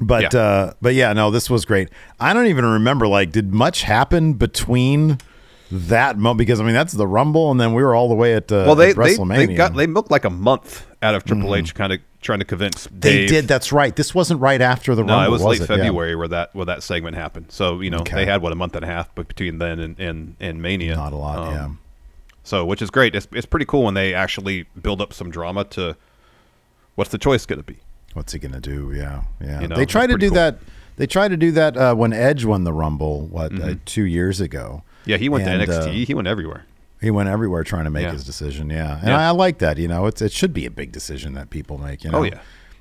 [0.00, 0.40] But Yeah.
[0.40, 1.88] uh, but yeah, no, this was great.
[2.20, 5.18] I don't even remember like, did much happen between
[5.70, 6.38] that moment?
[6.38, 8.64] Because I mean, that's the Rumble, and then we were all the way at uh,
[8.66, 9.46] Well, they, at WrestleMania.
[9.46, 12.44] they got they milked like a month out of Triple H, kind of trying to
[12.44, 12.86] convince.
[12.92, 13.28] They Dave.
[13.28, 13.48] did.
[13.48, 13.94] That's right.
[13.94, 15.26] This wasn't right after the No, Rumble.
[15.26, 15.66] it was, late Yeah.
[15.76, 17.46] February where that where that segment happened.
[17.50, 18.14] So you know Okay.
[18.16, 20.96] they had what a month and a half, but between then and and, and Mania,
[20.96, 21.38] Not a lot.
[21.38, 21.68] Um, yeah.
[22.42, 23.14] So which is great.
[23.14, 25.96] It's it's pretty cool when they actually build up some drama to
[26.94, 27.78] what's the choice going to be.
[28.12, 28.92] What's he gonna do?
[28.94, 29.60] Yeah, yeah.
[29.62, 30.34] You know, they try to do cool.
[30.36, 30.58] that.
[30.96, 33.26] They tried to do that uh, when Edge won the Rumble.
[33.26, 33.72] What uh, Mm-hmm.
[33.84, 34.84] two years ago?
[35.06, 35.88] Yeah, he went And, to NXT.
[35.88, 36.64] uh, he went everywhere.
[37.00, 38.12] He went everywhere trying to make Yeah.
[38.12, 38.70] his decision.
[38.70, 39.18] Yeah, and Yeah.
[39.18, 39.76] I, I like that.
[39.78, 42.04] You know, it's it should be a big decision that people make.
[42.04, 42.18] You know.
[42.18, 42.40] Oh, yeah.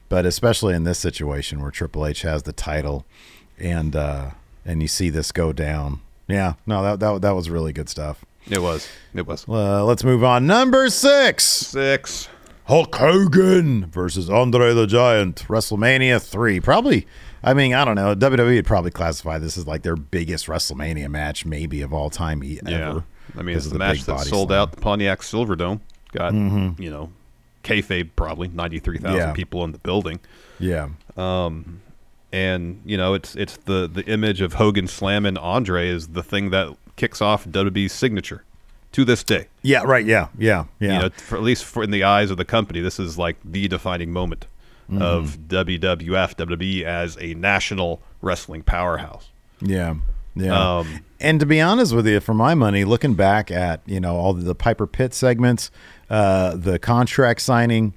[0.10, 3.06] But especially in this situation where Triple H has the title,
[3.60, 4.32] and uh,
[4.66, 6.00] and you see this go down.
[6.28, 8.24] Yeah, no, that that that was really good stuff.
[8.50, 8.88] It was.
[9.14, 9.46] It was.
[9.48, 10.46] Uh, let's move on.
[10.46, 11.44] Number six.
[11.46, 12.30] Six.
[12.66, 16.60] Hulk Hogan versus Andre the Giant, WrestleMania 3.
[16.62, 17.06] Probably,
[17.44, 18.16] I mean, I don't know.
[18.16, 22.42] WWE would probably classify this as like their biggest WrestleMania match, maybe of all time
[22.44, 22.70] ever.
[22.70, 23.02] Yeah.
[23.38, 24.60] I mean, it's of the, match that sold slam.
[24.62, 25.82] out the Pontiac Silverdome.
[26.12, 27.12] Got you know,
[27.64, 29.34] kayfabe probably ninety three thousand Yeah.
[29.34, 30.20] people in the building.
[30.60, 30.90] Yeah.
[31.18, 31.82] Um,
[32.32, 36.50] and you know it's it's the the image of Hogan slamming Andre is the thing
[36.52, 38.44] that kicks off WWE's signature
[38.92, 39.48] to this day.
[39.64, 40.06] Yeah, right.
[40.06, 40.28] Yeah.
[40.38, 40.66] Yeah.
[40.80, 40.94] Yeah.
[40.94, 43.38] You know, for, at least for in the eyes of the company, this is like
[43.44, 44.46] the defining moment
[44.94, 45.02] Mm-hmm.
[45.02, 49.30] of WWF WWE as a national wrestling powerhouse.
[49.62, 49.96] Yeah.
[50.36, 50.78] Yeah.
[50.78, 54.16] Um, and to be honest with you, for my money, looking back at, you know,
[54.16, 55.72] all the Piper Pitt segments,
[56.10, 57.94] uh, the contract signing,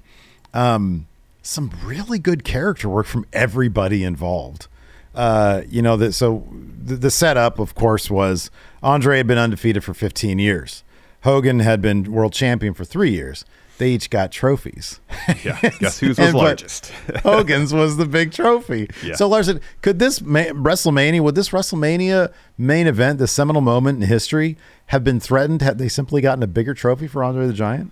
[0.53, 1.07] um,
[1.41, 4.67] some really good character work from everybody involved.
[5.15, 8.51] Uh, you know, that so the, the setup, of course, was
[8.83, 10.83] Andre had been undefeated for 15 years.
[11.23, 13.43] Hogan had been world champion for three years.
[13.77, 14.99] They each got trophies.
[15.43, 16.91] Yeah, guess whose was largest?
[17.23, 18.89] Hogan's was the big trophy.
[19.03, 19.15] Yeah.
[19.15, 24.07] So Larson, could this ma- WrestleMania, would this WrestleMania main event, the seminal moment in
[24.09, 27.91] history, have been threatened had they simply gotten a bigger trophy for Andre the Giant?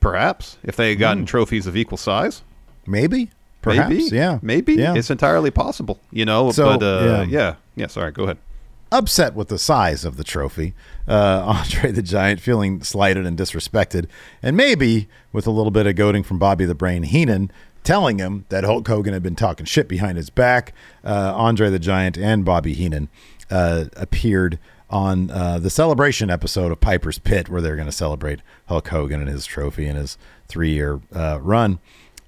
[0.00, 1.26] Perhaps if they had gotten Hmm.
[1.26, 2.42] trophies of equal size,
[2.86, 3.30] Maybe.
[3.62, 3.88] Perhaps.
[3.90, 4.38] maybe, Yeah.
[4.42, 4.94] maybe Yeah.
[4.94, 5.98] it's entirely possible.
[6.12, 7.22] You know, So, but uh, yeah.
[7.24, 7.86] yeah, yeah.
[7.88, 8.38] Sorry, go ahead.
[8.92, 10.74] Upset with the size of the trophy.
[11.08, 14.06] Uh, Andre the Giant feeling slighted and disrespected,
[14.42, 17.50] and maybe with a little bit of goading from Bobby the Brain Heenan,
[17.84, 20.72] telling him that Hulk Hogan had been talking shit behind his back.
[21.04, 23.08] Uh, Andre the Giant and Bobby Heenan
[23.50, 28.40] uh, appeared on uh, the celebration episode of Piper's Pit, where they're going to celebrate
[28.66, 30.16] Hulk Hogan and his trophy and his
[30.48, 31.78] three-year uh, run.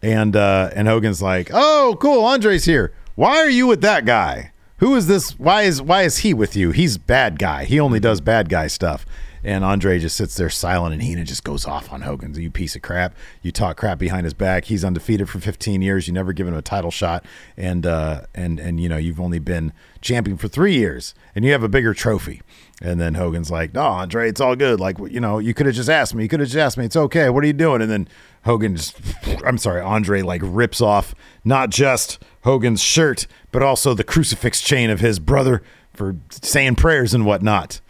[0.02, 2.92] And uh, and Hogan's like, "Oh, cool, Andre's here.
[3.16, 5.38] Why are you with that guy?" Who is this?
[5.38, 6.70] Why is why is he with you?
[6.72, 7.64] He's bad guy.
[7.64, 9.04] He only does bad guy stuff
[9.48, 12.76] and andre just sits there silent and heenan just goes off on hogan you piece
[12.76, 13.14] of crap.
[13.40, 14.66] You talk crap behind his back.
[14.66, 16.06] He's undefeated for 15 years.
[16.06, 17.24] You never given him a title shot.
[17.56, 21.52] And uh and and you know you've only been champion for three years and you
[21.52, 22.42] have a bigger trophy.
[22.82, 24.80] And then hogan's like no andre it's all good.
[24.80, 26.22] Like you know you could have just asked me.
[26.22, 26.84] You could have just asked me.
[26.84, 27.30] It's okay.
[27.30, 27.80] What are you doing?
[27.80, 28.06] And then
[28.44, 28.96] hogan just
[29.44, 31.12] i'm sorry andre like rips off
[31.44, 35.60] not just hogan's shirt but also the crucifix chain of his brother
[35.92, 37.80] for saying prayers and whatnot.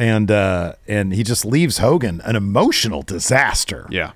[0.00, 3.86] And uh, and he just leaves Hogan an emotional disaster.
[3.90, 4.12] Yeah,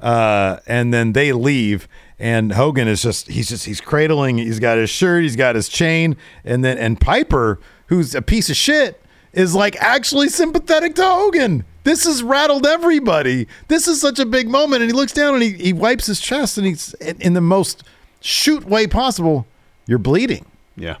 [0.00, 1.88] Uh, and then they leave,
[2.20, 4.38] and Hogan is just he's just he's cradling.
[4.38, 8.48] He's got his shirt, he's got his chain, and then and Piper, who's a piece
[8.48, 11.64] of shit, is like actually sympathetic to Hogan.
[11.82, 13.48] This has rattled everybody.
[13.66, 16.20] This is such a big moment, and he looks down and he, he wipes his
[16.20, 17.82] chest, and he's in, in the most
[18.20, 19.46] shoot way possible.
[19.86, 20.46] You're bleeding.
[20.76, 20.98] yeah.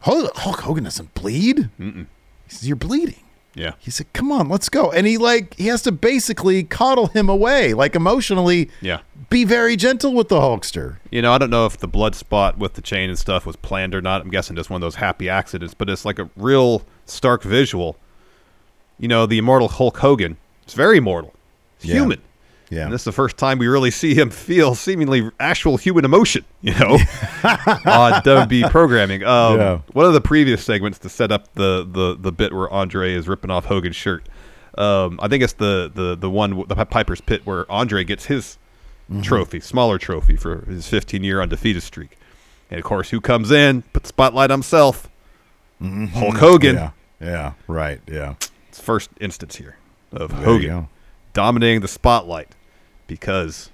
[0.00, 1.68] Hulk, Hulk Hogan doesn't bleed.
[1.78, 2.06] He
[2.48, 3.22] says, You're bleeding.
[3.54, 3.72] Yeah.
[3.78, 7.28] He said, "Come on, let's go." And he like he has to basically coddle him
[7.28, 8.70] away, like emotionally.
[8.80, 9.00] Yeah.
[9.28, 10.96] Be very gentle with the Hulkster.
[11.10, 13.56] You know, I don't know if the blood spot with the chain and stuff was
[13.56, 14.20] planned or not.
[14.20, 17.96] I'm guessing just one of those happy accidents, but it's like a real stark visual.
[18.98, 21.32] You know, the immortal Hulk Hogan It's very mortal,
[21.80, 21.94] Yeah.
[21.94, 22.20] human.
[22.70, 22.84] Yeah.
[22.84, 26.44] And this is the first time we really see him feel seemingly actual human emotion,
[26.62, 26.92] you know,
[27.44, 29.24] on WB programming.
[29.24, 29.80] Um, Yeah.
[29.92, 33.26] One of the previous segments to set up the, the, the bit where Andre is
[33.28, 34.28] ripping off Hogan's shirt.
[34.78, 38.56] Um, I think it's the, the, the one, the Piper's Pit, where Andre gets his
[39.10, 39.22] Mm-hmm.
[39.22, 42.16] trophy, smaller trophy for his 15 year undefeated streak.
[42.70, 45.08] And of course, who comes in, put the spotlight on himself?
[45.82, 46.76] Hulk Hogan.
[46.76, 47.24] Mm-hmm.
[47.24, 47.28] Yeah.
[47.28, 47.52] Yeah.
[47.66, 48.00] Right.
[48.06, 48.34] Yeah.
[48.68, 49.74] It's first instance here
[50.12, 50.88] of There Hogan
[51.32, 52.54] dominating the spotlight
[53.10, 53.70] because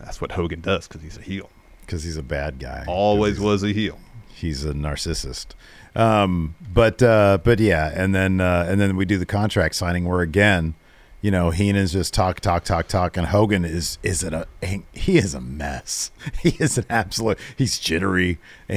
[0.00, 1.50] that's what Hogan does because he's a heel.
[1.82, 2.86] Because he's a bad guy.
[2.88, 3.98] Always was a heel.
[4.34, 5.48] he's a narcissist.
[5.94, 10.06] Um, but uh, but yeah, and then uh, and then we do the contract signing
[10.06, 10.74] where again,
[11.20, 15.18] you know, Heenan's just talk, talk, talk, talk, and Hogan is is in a he
[15.18, 16.10] is a mess.
[16.42, 17.38] He is an absolute.
[17.56, 18.38] He's jittery,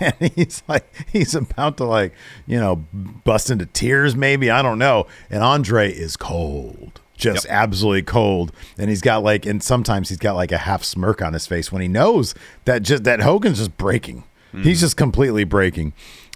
[0.00, 2.12] and he's like he's about to like
[2.46, 4.14] you know bust into tears.
[4.14, 5.06] Maybe I don't know.
[5.28, 7.00] And Andre is cold.
[7.20, 7.52] Just Yep.
[7.54, 11.32] absolutely cold, and he's got like, and sometimes he's got like a half smirk on
[11.34, 14.24] his face when he knows that just that Hogan's just breaking.
[14.52, 15.92] He's just completely breaking,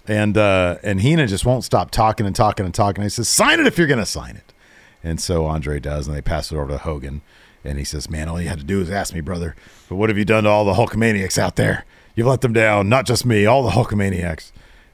[0.07, 3.03] and uh, and Heenan just won't stop talking and talking and talking.
[3.03, 4.53] he says, "Sign it if you're gonna sign it."
[5.03, 7.21] And so Andre does, and they pass it over to Hogan,
[7.65, 9.53] and he says, "Man, all you had to do is ask me, brother.
[9.89, 11.83] But what have you done to all the Hulkamaniacs out there?
[12.15, 12.87] You've let them down.
[12.87, 14.51] Not just me, all the Hulkamaniacs."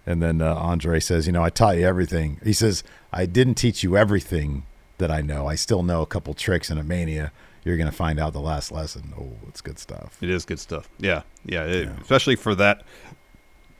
[0.07, 3.53] And then uh, Andre says, "You know, I taught you everything." He says, "I didn't
[3.55, 4.63] teach you everything
[5.01, 5.45] that I know.
[5.47, 7.31] I still know a couple tricks in a mania.
[7.63, 9.13] You're gonna find out the last lesson.
[9.19, 10.89] Oh, it's good stuff." It is good stuff.
[10.97, 11.65] Yeah, yeah.
[11.65, 12.83] it- Especially for that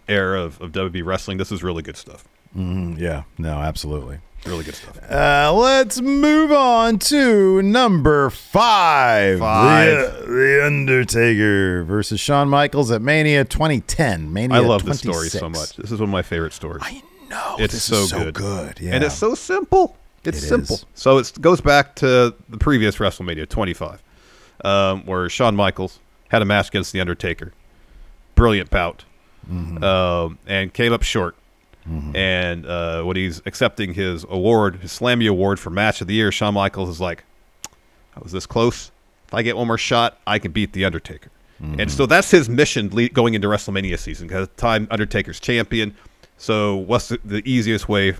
[0.08, 2.28] era of, of WB wrestling, this is really good stuff.
[2.56, 4.20] Mm, yeah, no, absolutely.
[4.46, 4.98] Really good stuff.
[5.10, 9.38] Uh, let's move on to number five.
[9.40, 9.92] Five.
[9.92, 14.34] The, the Undertaker versus Shawn Michaels at Mania 2010.
[14.34, 15.76] Mania I love this story so much.
[15.76, 16.82] This is one of my favorite stories.
[16.84, 17.56] I know.
[17.60, 18.34] it's so, so good.
[18.34, 18.80] good.
[18.80, 18.96] Yeah.
[18.96, 19.96] And it's so simple.
[20.24, 20.76] It's It simple.
[20.76, 20.86] is.
[20.94, 24.04] So it goes back to the previous WrestleMania 25,
[24.64, 27.54] um, where Shawn Michaels had a match against The Undertaker.
[28.36, 29.04] Brilliant bout.
[29.52, 29.84] Mm-hmm.
[29.84, 31.36] Um, and came up short.
[32.14, 36.32] And uh, when he's accepting his award, his Slammy Award for Match of the Year,
[36.32, 37.24] Shawn Michaels is like,
[38.16, 38.92] I was this close.
[39.28, 41.32] If I get one more shot, I can beat The Undertaker.
[41.60, 44.28] And so that's his mission le- going into WrestleMania season.
[44.28, 45.96] Because time, Undertaker's champion.
[46.38, 48.14] So what's the, the easiest way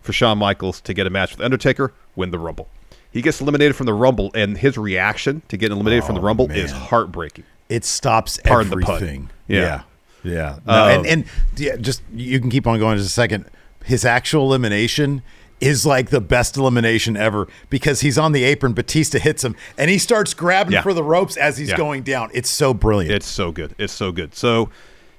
[0.00, 1.92] for Shawn Michaels to get a match with Undertaker?
[2.16, 2.68] Win the Rumble.
[3.10, 6.24] He gets eliminated from the Rumble, and his reaction to getting eliminated from the Oh,
[6.24, 7.44] Rumble is heartbreaking.
[7.68, 8.94] it stops Pardon the pun.
[8.96, 9.30] everything.
[9.46, 9.60] Yeah.
[9.60, 9.82] Yeah.
[10.24, 10.58] Yeah.
[10.66, 11.24] No, Um, and, and
[11.56, 13.46] yeah, just you can keep on going just a second.
[13.84, 15.22] His actual elimination
[15.60, 18.72] is like the best elimination ever because he's on the apron.
[18.74, 20.82] Batista hits him and he starts grabbing Yeah.
[20.82, 21.76] for the ropes as he's Yeah.
[21.76, 22.30] going down.
[22.34, 23.14] It's so brilliant.
[23.14, 23.74] It's so good.
[23.78, 24.34] It's so good.
[24.34, 24.70] So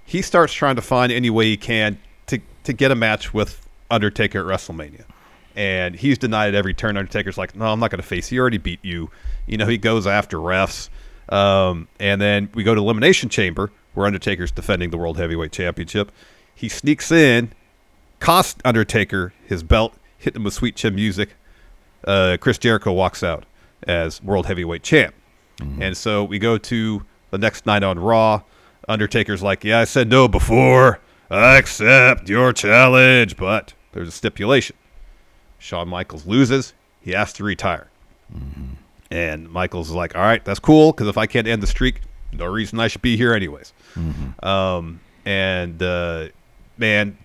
[0.05, 3.61] he starts trying to find any way he can to to get a match with
[3.91, 5.03] Undertaker at WrestleMania.
[5.55, 6.95] And he's denied at every turn.
[6.95, 8.31] Undertaker's like, no, I'm not going to face.
[8.31, 8.35] you.
[8.35, 9.09] He already beat you.
[9.47, 10.89] You know, he goes after refs.
[11.29, 16.11] Um, and then we go to Elimination Chamber, where Undertaker's defending the World Heavyweight Championship.
[16.55, 17.51] He sneaks in,
[18.19, 21.35] cost Undertaker his belt, hit him with sweet chin music.
[22.05, 23.45] Uh, Chris Jericho walks out
[23.83, 25.13] as World Heavyweight Champ.
[25.81, 28.43] And so we go to the next night on Raw.
[28.87, 30.99] Undertaker's like, Yeah, I said no before.
[31.29, 34.75] I accept your challenge, but there's a stipulation.
[35.57, 36.73] Shawn Michaels loses.
[37.01, 37.87] He has to retire.
[39.11, 42.01] And Michaels is like, All right, that's cool, because if I can't end the streak,
[42.31, 43.73] no reason I should be here, anyways.
[44.43, 46.27] Um, and, uh,
[46.77, 47.17] man,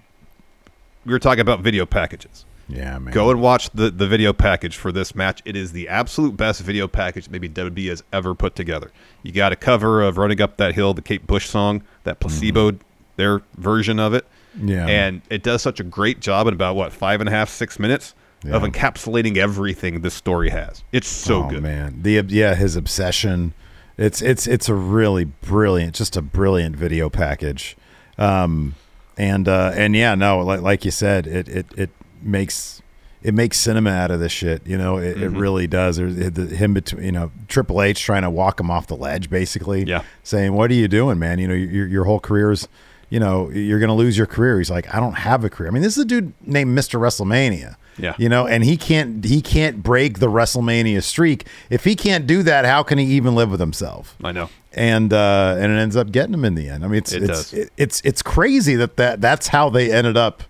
[1.05, 2.47] we were talking about video packages.
[2.69, 3.13] yeah, man.
[3.13, 5.43] Go and watch the, the video package for this match.
[5.45, 8.91] It is the absolute best video package maybe WB has ever put together.
[9.23, 12.79] You got a cover of Running Up That Hill, the Kate Bush song, that placebo,
[13.17, 14.27] their version of it.
[14.63, 14.87] Yeah.
[14.87, 17.79] And it does such a great job in about, what, five and a half, six
[17.79, 18.15] minutes
[18.51, 20.85] of encapsulating everything this story has.
[20.93, 21.63] It's so oh, good.
[21.63, 22.03] man.
[22.03, 23.55] The yeah, his obsession.
[23.97, 27.75] It's it's it's a really brilliant, just a brilliant video package.
[28.19, 28.75] Um,
[29.17, 32.83] and uh, and yeah, no, like like you said, it it it makes
[33.23, 34.67] it makes cinema out of this shit.
[34.67, 35.23] You know, it, Mm-hmm.
[35.37, 35.97] it really does.
[35.97, 38.97] There's it- the, him between, you know, Triple H trying to walk him off the
[38.97, 39.85] ledge, basically.
[39.85, 40.03] Yeah.
[40.23, 41.39] saying, "What are you doing, man?
[41.39, 42.69] You know, your your whole career is."
[43.15, 44.59] You know, you're going to lose your career.
[44.59, 45.69] He's like, I don't have a career.
[45.71, 46.99] I mean, this is a dude named Mr.
[46.99, 47.77] WrestleMania.
[47.97, 48.15] Yeah.
[48.19, 51.47] You know, and he can't he can't break the WrestleMania streak.
[51.71, 54.17] If he can't do that, how can he even live with himself?
[54.25, 54.49] I know.
[54.73, 56.85] And uh, and it ends up getting him in the end.
[56.85, 60.17] I mean, it's It it's it- it's it's crazy that, that that's how they ended
[60.17, 60.43] up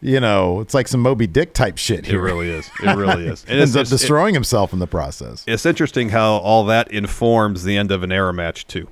[0.00, 2.68] You know, it's like some Moby Dick type shit It really is.
[2.82, 3.44] It really is.
[3.48, 5.44] And ends up it's- it- destroying himself in the process.
[5.46, 8.88] it's interesting how all that informs the end of an era match too.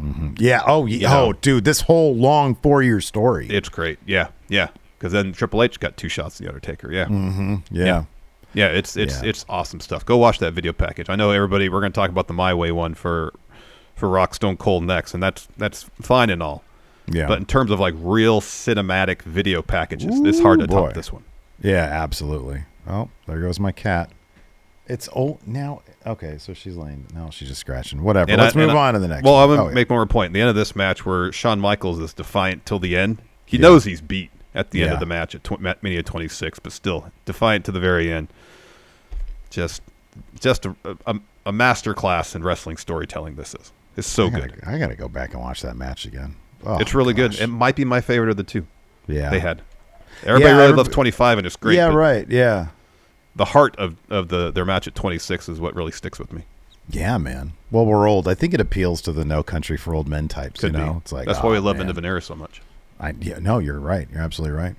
[0.00, 0.34] Mm-hmm.
[0.38, 0.62] yeah.
[0.66, 0.96] Oh, yeah.
[0.96, 1.24] You know.
[1.26, 3.48] oh, dude, this whole long four year story.
[3.48, 3.98] It's great.
[4.06, 4.68] Yeah, yeah.
[4.98, 6.92] Because then Triple H got two shots at the Undertaker.
[6.92, 7.56] Yeah, mm-hmm.
[7.70, 7.84] yeah.
[7.84, 8.04] yeah.
[8.54, 8.66] yeah.
[8.68, 9.30] It's it's Yeah.
[9.30, 10.04] it's awesome stuff.
[10.04, 11.08] Go watch that video package.
[11.08, 11.68] I know everybody.
[11.68, 13.32] We're going to talk about the My Way one for
[13.94, 16.64] for Rock Stone Cold next, and that's that's fine and all.
[17.06, 17.26] Yeah.
[17.26, 20.86] But in terms of like real cinematic video packages, it's hard to Ooh, boy.
[20.86, 21.24] top this one.
[21.62, 22.64] Yeah, absolutely.
[22.86, 24.10] Oh, there goes my cat.
[24.90, 25.82] It's old now.
[26.04, 27.06] Okay, so she's laying.
[27.14, 28.02] No, she's just scratching.
[28.02, 28.30] Whatever.
[28.30, 29.24] And Let's I- move I- on to the next.
[29.24, 29.50] Well, one.
[29.50, 30.32] I'm gonna Oh, make one more point.
[30.32, 33.84] The end of this match, where Shawn Michaels is defiant till the end, he knows
[33.84, 37.12] he's beat at the end of the match at tw- Ma- Mania 26, but still
[37.24, 38.28] defiant to the very end.
[39.50, 39.82] Just,
[40.40, 40.74] just a,
[41.06, 43.36] a, a master class in wrestling storytelling.
[43.36, 43.72] This is.
[43.96, 44.64] It's so I gotta, good.
[44.66, 46.34] I gotta go back and watch that match again.
[46.64, 47.36] Oh, it's really gosh.
[47.36, 47.44] good.
[47.44, 48.66] It might be my favorite of the two
[49.06, 49.62] yeah, they had.
[50.24, 51.76] Everybody Yeah, really loves 25, and it's great.
[51.76, 52.28] yeah, right.
[52.28, 52.68] Yeah,
[53.40, 56.42] The heart of, of the their match at 26 is what really sticks with me.
[56.90, 57.54] yeah, man.
[57.70, 58.28] Well, we're old.
[58.28, 60.60] I think it appeals to the no country for old men types.
[60.60, 60.98] Could you know, be.
[60.98, 61.88] it's like that's oh, why we love man.
[61.88, 62.60] Into Veneer so much.
[63.00, 64.06] I, yeah, no, you're right.
[64.12, 64.76] You're absolutely right.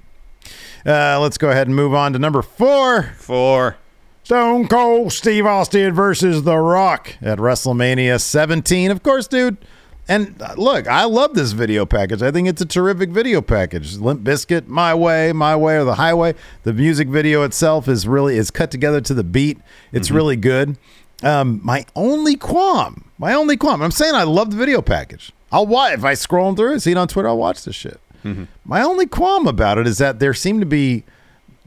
[0.86, 3.16] Uh, let's go ahead and move on to number four.
[3.18, 3.78] Four.
[4.26, 8.91] Stone Cold Steve Austin versus The Rock at WrestleMania 17.
[8.91, 9.57] Of course, dude.
[10.12, 12.22] And uh, look, I love this video package.
[12.22, 13.95] I think it's a terrific video package.
[13.95, 16.36] Limp Bizkit, My Way, My Way or the Highway.
[16.64, 19.59] The music video itself is really is cut together to the beat.
[19.93, 20.78] It's really good.
[21.24, 23.82] Um, my only qualm, my only qualm.
[23.82, 25.32] I'm saying I love the video package.
[25.49, 27.30] I'll watch if I scroll through it, see it on Twitter.
[27.30, 27.97] I'll watch this shit.
[28.66, 31.05] My only qualm about it is that there seem to be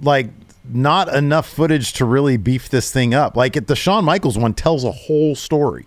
[0.02, 0.26] like
[0.68, 3.38] not enough footage to really beef this thing up.
[3.38, 5.86] Like it, the Shawn Michaels one tells a whole story.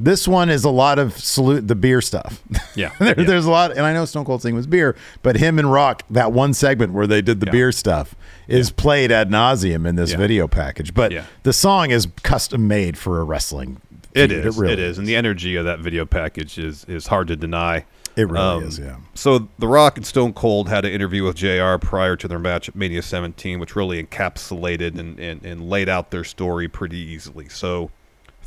[0.00, 2.40] This one is a lot of salute the beer stuff.
[2.76, 2.92] Yeah.
[3.00, 3.26] There- Yeah.
[3.26, 6.04] there's a lot, and I know Stone Cold thing was beer, but him and Rock
[6.10, 7.52] that one segment where they did the Yeah.
[7.52, 8.14] beer stuff
[8.46, 10.18] is played ad nauseum in this Yeah.
[10.18, 10.94] video package.
[10.94, 11.24] But Yeah.
[11.42, 13.78] the song is custom made for a wrestling.
[14.14, 14.46] It feud.
[14.46, 14.56] is.
[14.56, 14.98] really it is.
[14.98, 17.84] And the energy of that video package is is hard to deny.
[18.16, 18.78] It really Um, is.
[18.78, 18.96] Yeah.
[19.14, 22.68] So The Rock and Stone Cold had an interview with JR prior to their match
[22.68, 27.48] at Mania 17, which really encapsulated and, and, and laid out their story pretty easily.
[27.48, 27.90] So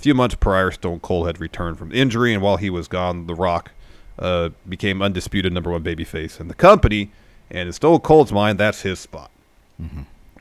[0.01, 3.35] few months prior, Stone Cold had returned from injury, and while he was gone, The
[3.35, 3.71] Rock
[4.19, 7.11] uh, became undisputed number one babyface in the company.
[7.49, 9.31] And in Stone Cold's mind, that's his spot.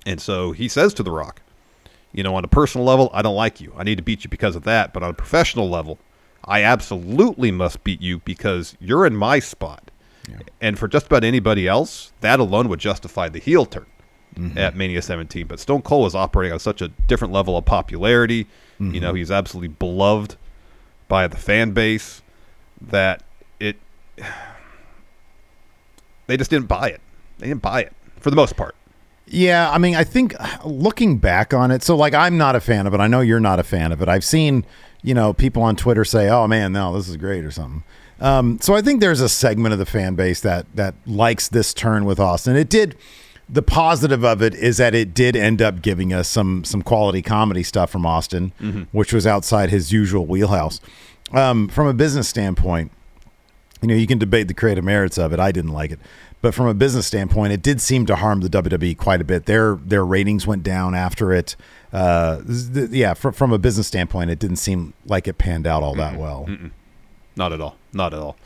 [0.07, 1.43] And so he says to The Rock,
[2.13, 3.73] you know, on a personal level, I don't like you.
[3.77, 4.93] I need to beat you because of that.
[4.93, 5.99] But on a professional level,
[6.45, 9.91] I absolutely must beat you because you're in my spot.
[10.61, 13.87] And for just about anybody else, that alone would justify the heel turn
[14.57, 15.47] at Mania 17.
[15.47, 18.47] But Stone Cold was operating on such a different level of popularity.
[18.79, 20.37] You know, he's absolutely beloved
[21.07, 22.23] by the fan base
[22.81, 23.23] that
[23.59, 23.77] it.
[26.27, 27.01] They just didn't buy it.
[27.39, 28.77] They didn't buy it for the most part.
[29.27, 32.87] Yeah, I mean, I think looking back on it, so like I'm not a fan
[32.87, 33.01] of it.
[33.01, 34.09] I know you're not a fan of it.
[34.09, 34.65] I've seen,
[35.03, 37.83] you know, people on Twitter say, "Oh man, no, this is great" or something.
[38.21, 41.73] Um, so I think there's a segment of the fan base that that likes this
[41.75, 42.57] turn with Austin.
[42.57, 42.97] It did.
[43.53, 47.21] The positive of it is that it did end up giving us some some quality
[47.23, 48.53] comedy stuff from Austin,
[48.93, 50.81] which was outside his usual wheelhouse.
[51.33, 52.93] Um, from a business standpoint,
[53.83, 55.41] you know, you can debate the creative merits of it.
[55.41, 55.99] I didn't like it,
[56.43, 59.47] but from a business standpoint, it did seem to harm the WWE quite a bit.
[59.47, 61.57] Their their ratings went down after it.
[61.93, 62.43] Uh,
[62.73, 65.95] th- yeah, from from a business standpoint, it didn't seem like it panned out all
[65.97, 66.49] that well.
[67.37, 67.77] Not at all.
[67.93, 68.37] Not at all.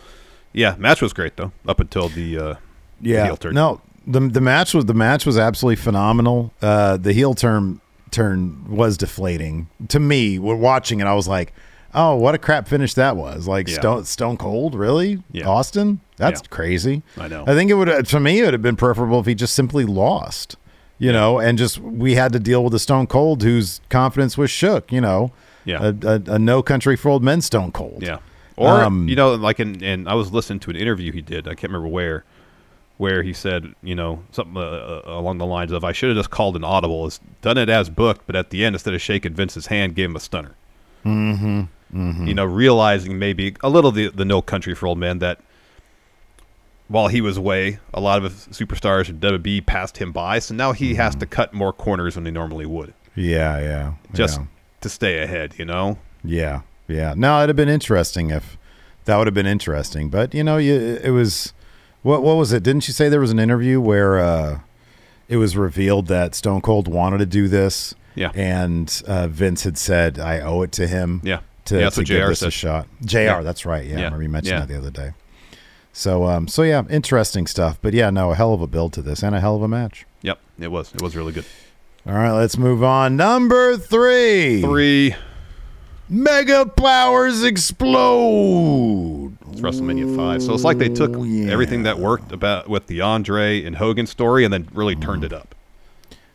[0.54, 1.52] Yeah, match was great though.
[1.68, 2.54] Up until the uh,
[3.00, 3.54] the Yeah, heel turn.
[3.54, 6.52] no, the the match was the match was absolutely phenomenal.
[6.62, 7.80] Uh, the heel turn
[8.10, 10.38] turn was deflating to me.
[10.38, 11.06] We're watching it.
[11.06, 11.52] I was like,
[11.94, 13.48] oh, what a crap finish that was.
[13.48, 13.74] Like Yeah.
[13.80, 15.22] Stone Stone Cold, really?
[15.32, 15.48] Yeah.
[15.48, 16.00] Austin?
[16.16, 16.48] That's Yeah.
[16.50, 17.02] crazy.
[17.18, 17.44] I know.
[17.46, 19.84] I think it would to me it would have been preferable if he just simply
[19.84, 20.56] lost.
[20.96, 24.48] You know, and just we had to deal with a Stone Cold whose confidence was
[24.50, 24.92] shook.
[24.92, 25.32] You know,
[25.64, 25.92] Yeah.
[26.02, 28.02] a, a, a no country for old men Stone Cold.
[28.02, 28.18] Yeah.
[28.56, 31.48] Or Um, you know, like in and I was listening to an interview he did.
[31.48, 32.22] I can't remember where,
[32.96, 36.16] where he said, you know, something uh, uh, along the lines of, "I should have
[36.16, 39.02] just called an audible, it's done it as booked, but at the end, instead of
[39.02, 40.54] shaking Vince's hand, gave him a stunner."
[41.04, 42.26] Mm-hmm.
[42.26, 45.40] You know, realizing maybe a little the the no country for old men that
[46.88, 50.72] while he was away, a lot of superstars in WWE passed him by, so now
[50.72, 53.94] he has to cut more corners than he normally would, yeah, yeah.
[54.12, 54.46] just yeah.
[54.80, 55.54] to stay ahead.
[55.58, 55.98] You know.
[56.24, 57.14] Yeah, yeah.
[57.16, 58.58] No, it'd have been interesting if
[59.04, 60.08] that would have been interesting.
[60.08, 61.52] But you know, you, it was
[62.04, 62.62] what what was it?
[62.62, 64.60] Didn't you say there was an interview where uh,
[65.28, 67.96] it was revealed that Stone Cold wanted to do this?
[68.16, 68.30] Yeah.
[68.36, 71.40] and uh, Vince had said, "I owe it to him." Yeah.
[71.64, 72.86] to, Yeah, that's to what give JR this a shot.
[73.04, 73.18] Jr.
[73.18, 73.40] Yeah.
[73.42, 73.84] That's right.
[73.84, 74.60] Yeah, I remember you mentioned Yeah.
[74.60, 75.10] that the other day.
[75.92, 77.78] So um, so yeah, interesting stuff.
[77.82, 79.68] But yeah, no, a hell of a build to this and a hell of a
[79.68, 80.06] match.
[80.22, 80.94] Yep, it was.
[80.94, 81.44] It was really good.
[82.06, 83.16] All right, let's move on.
[83.16, 84.60] Number three.
[84.60, 85.14] Three.
[86.08, 89.33] Mega powers explode.
[89.54, 90.42] It's WrestleMania five.
[90.42, 91.52] So it's like they took yeah.
[91.52, 95.32] everything that worked about with the Andre and Hogan story and then really turned it
[95.32, 95.54] up.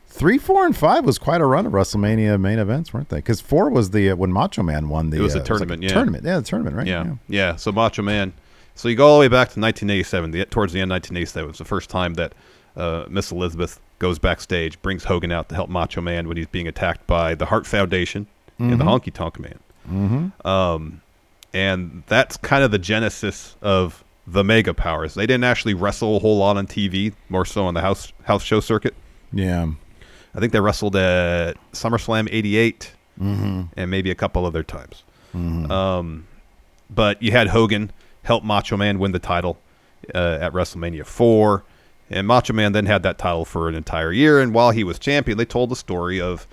[0.08, 3.18] Three, four, and five was quite a run of WrestleMania main events, weren't they?
[3.18, 5.18] Because four was the uh, when Macho Man won the.
[5.18, 5.94] It was the uh, like tournament, a yeah.
[5.94, 6.88] Tournament, yeah, the tournament, right?
[6.88, 7.58] Yeah, yeah.
[7.58, 8.32] So Macho Man.
[8.76, 10.32] So you go all the way back to 1987.
[10.32, 12.34] The, towards the end, 1987 was the first time that
[12.78, 16.70] uh, Miss Elizabeth goes backstage, brings Hogan out to help Macho Man when he's being
[16.70, 18.28] attacked by the Heart Foundation
[18.60, 19.60] and the Honky Tonk Man.
[19.92, 20.48] Mm-hmm.
[20.48, 21.02] Um,
[21.54, 25.16] and that's kind of the genesis of the Mega Powers.
[25.16, 28.44] They didn't actually wrestle a whole lot on TV, more so on the house house
[28.44, 28.94] show circuit.
[29.34, 29.68] yeah.
[30.36, 32.92] I think they wrestled at SummerSlam '88
[33.76, 35.04] and maybe a couple other times.
[35.34, 36.28] Um,
[36.90, 37.92] but you had Hogan
[38.24, 39.58] help Macho Man win the title
[40.14, 41.64] uh, at WrestleMania 4.
[42.12, 44.40] And Macho Man then had that title for an entire year.
[44.40, 46.48] And while he was champion, they told the story of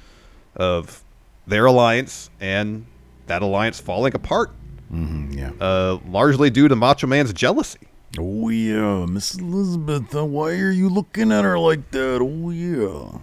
[0.56, 1.04] of
[1.46, 2.86] their alliance and
[3.26, 4.50] that alliance falling apart,
[4.92, 5.50] Mm, yeah.
[5.60, 7.80] uh, largely due to Macho Man's jealousy.
[8.18, 10.14] Oh yeah, Miss Elizabeth.
[10.14, 12.20] uh, why are you looking at her like that?
[12.22, 13.18] Oh yeah.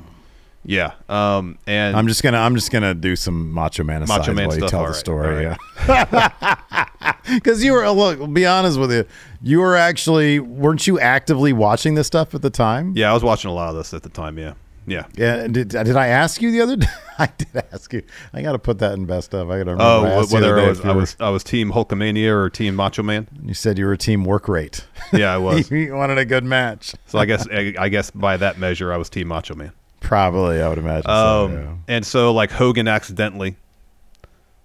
[0.65, 0.93] Yeah.
[1.09, 4.47] Um, and I'm just gonna I'm just gonna do some Macho Man asides Macho Man
[4.49, 5.45] while you tell the right, story.
[5.47, 5.55] all
[5.87, 6.85] Yeah.
[7.25, 9.05] Because you were look, I'll be honest with you,
[9.41, 12.93] you were actually weren't you actively watching this stuff at the time?
[12.95, 14.37] yeah, I was watching a lot of this at the time.
[14.37, 14.53] Yeah.
[14.85, 15.05] Yeah.
[15.15, 15.47] Yeah.
[15.47, 16.87] Did, did I ask you the other day?
[17.23, 18.03] I did ask you.
[18.33, 19.49] I got to put that in best of.
[19.49, 19.83] I got to remember.
[19.83, 22.49] I Oh, asked you the whether I was, I was I was Team Hulkamania or
[22.49, 23.27] Team Macho Man.
[23.43, 24.85] You said you were team work rate.
[25.11, 25.69] Yeah, I was.
[25.71, 26.93] you wanted a good match.
[27.07, 29.71] so I guess I, I guess by that measure, I was Team Macho Man.
[30.01, 31.09] Probably, I would imagine.
[31.09, 31.75] Um, so, yeah.
[31.87, 33.55] And so, like Hogan accidentally,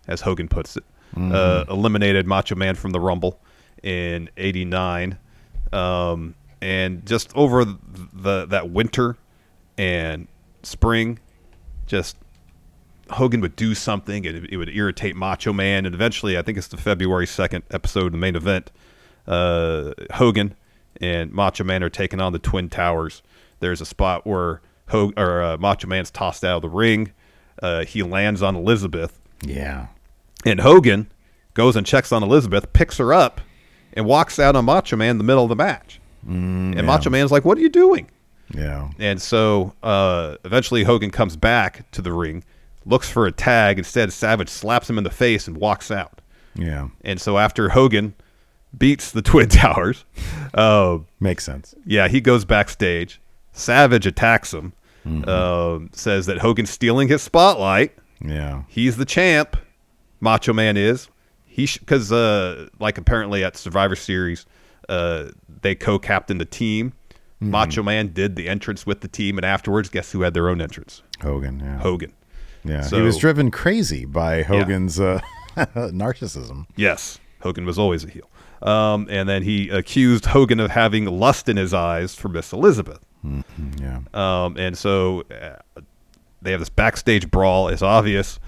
[0.07, 0.85] as Hogan puts it,
[1.17, 1.33] Mm-hmm.
[1.35, 3.41] uh, eliminated Macho Man from the Rumble
[3.83, 5.17] in '89,
[5.73, 9.17] um, and just over the that winter
[9.79, 10.29] and
[10.63, 11.19] spring,
[11.87, 12.17] just
[13.11, 16.59] Hogan would do something and it, it would irritate Macho Man, and eventually, I think
[16.59, 18.71] it's the February second episode, the main event.
[19.27, 20.55] Uh, Hogan
[21.01, 23.23] and Macho Man are taking on the Twin Towers.
[23.61, 27.13] There's a spot where Ho- or uh, Macho Man's tossed out of the ring.
[27.63, 29.89] Uh, he lands on Elizabeth, yeah.
[30.47, 31.11] and Hogan
[31.55, 33.41] goes and checks on Elizabeth, picks her up,
[33.93, 36.01] and walks out on Macho Man in the middle of the match.
[36.27, 38.09] and Macho Man's like, "What are you doing?"
[38.55, 38.91] Yeah.
[38.99, 42.45] And so uh, eventually Hogan comes back to the ring,
[42.89, 43.79] looks for a tag.
[43.79, 46.21] Instead, Savage slaps him in the face and walks out.
[46.55, 46.89] Yeah.
[47.03, 48.15] And so after Hogan
[48.77, 50.05] beats the Twin Towers,
[50.55, 51.75] uh, Makes sense.
[51.87, 53.21] yeah, he goes backstage.
[53.53, 54.73] Savage attacks him,
[55.27, 57.97] um, says that Hogan's stealing his spotlight.
[58.25, 58.63] Yeah.
[58.69, 59.57] He's the champ.
[60.21, 61.09] Macho Man is.
[61.47, 64.47] He because uh, like apparently at Survivor Series,
[64.89, 65.27] uh,
[65.63, 66.93] they co-captained the team.
[67.41, 70.61] Macho Man did the entrance with the team, and afterwards, guess who had their own
[70.61, 71.03] entrance?
[71.23, 71.61] Hogan.
[71.61, 71.79] Yeah.
[71.79, 72.13] Hogan.
[72.69, 72.89] Yeah.
[72.89, 75.21] he was driven crazy by Hogan's uh,
[75.57, 76.67] narcissism.
[76.77, 78.29] Yes, Hogan was always a heel.
[78.63, 83.05] Um, and then he accused Hogan of having lust in his eyes for Miss Elizabeth.
[83.81, 84.01] Yeah.
[84.15, 85.81] Um, and so uh,
[86.43, 87.69] they have this backstage brawl.
[87.69, 88.39] It's obvious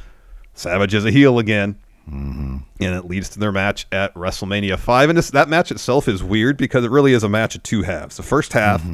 [0.55, 1.77] Savage is a heel again.
[2.07, 5.11] And it leads to their match at WrestleMania 5.
[5.11, 7.83] And this, that match itself is weird because it really is a match of two
[7.83, 8.17] halves.
[8.17, 8.85] The first half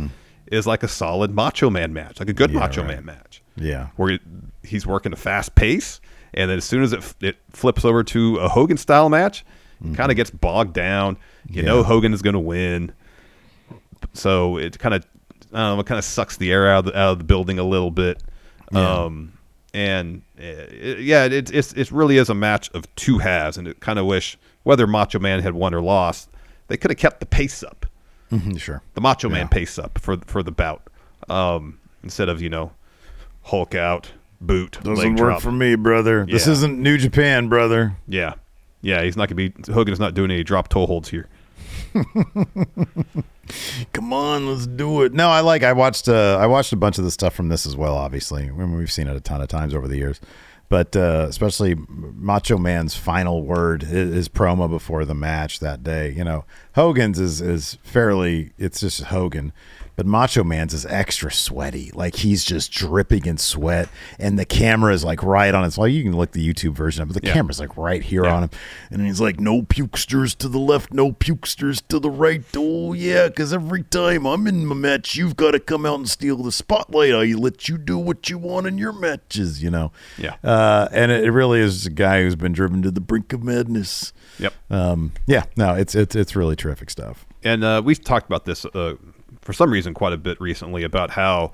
[0.52, 2.88] is like a solid Macho Man match, like a good Yeah, Macho right.
[2.96, 3.88] Man match, Yeah.
[3.96, 4.20] where he-
[4.66, 6.00] he's working a fast pace.
[6.34, 9.44] And then as soon as it, it flips over to a Hogan style match,
[9.84, 11.16] it kind of gets bogged down.
[11.48, 12.92] You know, Hogan is going to win
[14.12, 15.06] so it kind of
[15.52, 17.24] I don't know, it kind of sucks the air out of the, out of the
[17.24, 18.22] building a little bit.
[18.74, 19.32] Um,
[19.72, 23.68] and uh, it, yeah, it, it's it really is a match of two halves, and
[23.68, 26.28] it kind of wish whether Macho Man had won or lost,
[26.68, 27.86] they could have kept the pace up,
[28.32, 28.82] Mhm, sure.
[28.94, 29.46] the Macho Man Yeah.
[29.48, 30.82] pace up for for the bout,
[31.28, 32.72] um, instead of you know
[33.44, 34.10] Hulk out,
[34.40, 35.42] boot, leg drop.
[35.42, 36.26] For me, brother.
[36.26, 37.96] This isn't New Japan, brother.
[38.08, 38.34] Yeah,
[38.82, 41.28] yeah, he's not gonna be Hogan's not doing any drop toe holds here.
[43.92, 45.12] Come on, let's do it.
[45.12, 45.62] No, I like.
[45.62, 46.08] I watched.
[46.08, 47.94] Uh, I watched a bunch of the stuff from this as well.
[47.94, 50.20] Obviously, I mean, we've seen it a ton of times over the years,
[50.68, 56.10] but uh, especially Macho Man's final word, his, his promo before the match that day.
[56.10, 58.52] You know, Hogan's is is fairly.
[58.58, 59.52] It's just Hogan,
[59.96, 61.90] but Macho Man's is extra sweaty.
[61.94, 63.88] Like he's just dripping in sweat,
[64.18, 65.76] and the camera is like right on his.
[65.76, 67.20] Well, you can look the YouTube version of it.
[67.20, 67.32] The Yeah.
[67.32, 68.34] camera's like right here Yeah.
[68.34, 68.50] on him,
[68.90, 73.28] and he's like, "No pukesters to the left, no pukesters to the right." Oh yeah,
[73.28, 76.52] because every time I'm in my match, you've got to come out and steal the
[76.52, 77.14] spotlight.
[77.14, 79.92] I let you do what you want in your matches, you know.
[80.18, 80.34] Yeah.
[80.44, 83.42] Uh, and it, it really is a guy who's been driven to the brink of
[83.42, 84.12] madness.
[84.38, 84.52] Yep.
[84.70, 85.44] Um, yeah.
[85.56, 87.24] No, it's it's it's really terrific stuff.
[87.42, 88.94] And uh, we've talked about this uh,
[89.46, 91.52] for some reason quite a bit recently about how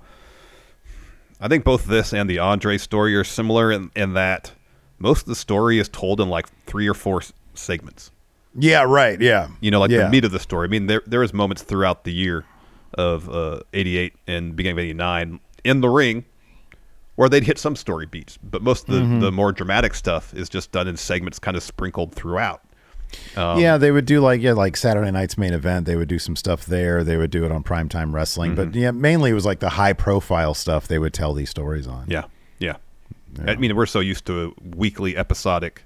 [1.40, 4.52] I think both this and the Andre story are similar in, in that
[4.98, 8.10] most of the story is told in like three or four s- segments.
[8.58, 9.20] Yeah, right.
[9.20, 9.48] Yeah.
[9.60, 10.04] You know, like yeah.
[10.04, 10.66] the meat of the story.
[10.66, 12.44] I mean, there there was moments throughout the year
[12.94, 16.24] of uh, '88 and beginning of '89 in the ring
[17.16, 19.20] where they'd hit some story beats, but most of the, Mm-hmm.
[19.20, 22.62] the more dramatic stuff is just done in segments, kind of sprinkled throughout.
[23.36, 25.86] Um, yeah, they would do like yeah, like Saturday night's main event.
[25.86, 27.02] They would do some stuff there.
[27.04, 28.70] They would do it on primetime wrestling, Mm-hmm.
[28.70, 31.86] but yeah, mainly it was like the high profile stuff they would tell these stories
[31.86, 32.06] on.
[32.08, 32.24] Yeah,
[32.58, 32.76] yeah.
[33.46, 35.84] I mean, we're so used to weekly episodic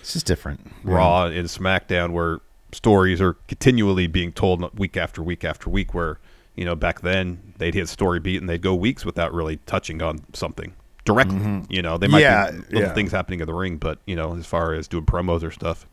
[0.00, 0.60] It's just different.
[0.82, 2.40] Raw and SmackDown where
[2.72, 5.94] stories are continually being told week after week after week.
[5.94, 6.18] Where
[6.56, 10.02] you know back then they'd hit story beat and they'd go weeks without really touching
[10.02, 10.74] on something
[11.04, 11.62] directly.
[11.70, 12.94] You know, they might Yeah, be little yeah.
[12.94, 15.86] things happening in the ring, but you know, as far as doing promos or stuff,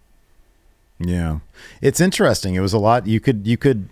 [0.99, 1.39] Yeah.
[1.81, 2.55] It's interesting.
[2.55, 3.89] It was a lot you could you could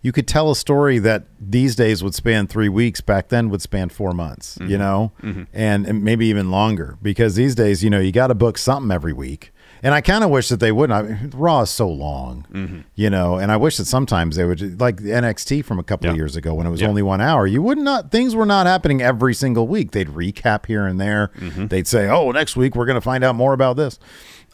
[0.00, 3.60] you could tell a story that these days would span 3 weeks, back then would
[3.60, 4.70] span 4 months, Mm-hmm.
[4.70, 5.10] you know?
[5.52, 8.92] And, and maybe even longer because these days, you know, you got to book something
[8.92, 9.52] every week.
[9.82, 10.96] And I kind of wish that they wouldn't.
[10.98, 12.80] I mean, Raw is so long, Mm-hmm.
[12.94, 16.16] you know, and I wish that sometimes they would like NXT from a couple of
[16.16, 16.88] years ago when it was Yeah.
[16.88, 17.44] only 1 hour.
[17.48, 19.90] You would not not things were not happening every single week.
[19.90, 21.32] They'd recap here and there.
[21.38, 21.66] Mm-hmm.
[21.68, 23.98] They'd say, "Oh, next week we're going to find out more about this."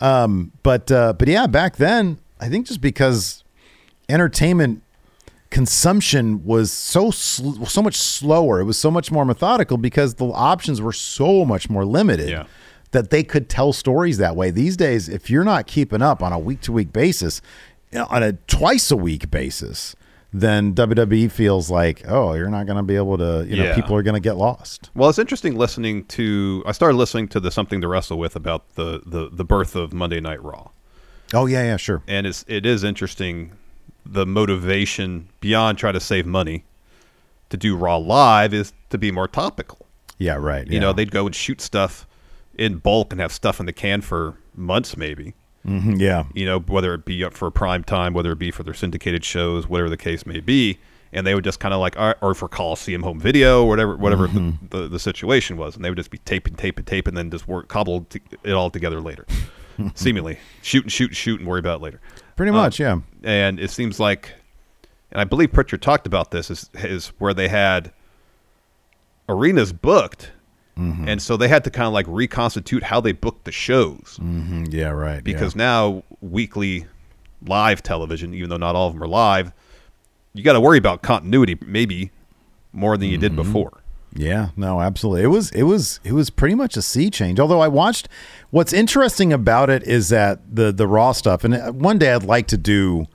[0.01, 3.45] Um, but uh, but yeah, back then, I think just because
[4.09, 4.83] entertainment
[5.51, 10.27] consumption was so sl- so much slower, it was so much more methodical because the
[10.27, 12.29] options were so much more limited.
[12.29, 12.47] Yeah.
[12.91, 14.53] That they could tell stories that way.
[14.53, 17.43] These days, if you're not keeping up on a week to week basis,
[17.91, 19.97] you know, on a twice a week basis,
[20.37, 23.75] then WWE feels like, oh, you're not going to be able to, you know, Yeah.
[23.77, 24.91] people are going to get lost.
[24.95, 26.63] Well, it's interesting listening to.
[26.67, 29.93] I started listening to the Something to Wrestle with about the the, the birth of
[29.95, 30.71] Monday Night Raw,
[31.33, 32.03] Oh yeah, yeah, sure.
[32.09, 33.53] and it's it is interesting
[34.05, 36.65] the motivation beyond try to save money
[37.49, 39.87] to do Raw live is to be more topical.
[40.19, 40.67] Yeah, right.
[40.67, 42.07] You know, they'd go and shoot stuff
[42.59, 45.35] in bulk and have stuff in the can for months, maybe.
[45.67, 48.63] Mhm, yeah, You know, whether it be up for prime time, whether it be for
[48.63, 50.79] their syndicated shows, whatever the case may be,
[51.13, 54.27] and they would just kind of like, or or for Coliseum home video, whatever, whatever
[54.27, 57.07] the, the, the situation was, and they would just be taping, taping, taping, and tape,
[57.09, 59.25] and then just work cobble t- it all together later,
[59.95, 62.01] seemingly shoot and shoot and shoot and worry about it later.
[62.37, 62.79] pretty Um, much.
[62.79, 63.01] Yeah.
[63.23, 64.33] and it seems like,
[65.13, 67.91] and I believe Prichard talked about this is is where they had
[69.29, 70.33] arenas booked,
[70.79, 71.09] Mm-hmm.
[71.09, 74.73] and so they had to kind of like reconstitute how they booked the shows Mhm,
[74.73, 75.15] yeah, right.
[75.17, 75.21] yeah.
[75.21, 76.87] because now weekly
[77.47, 79.53] live television, even though not all of them are live,
[80.33, 82.11] you got to worry about continuity maybe
[82.73, 83.43] more than you did Mm-hmm.
[83.53, 83.81] before.
[84.17, 85.23] Yeah, no, absolutely.
[85.25, 87.39] It was it was it was pretty much a sea change.
[87.41, 88.09] Although I watched
[88.51, 92.23] what's interesting about it is that the the raw stuff and uh, one day I'd
[92.23, 93.07] like to do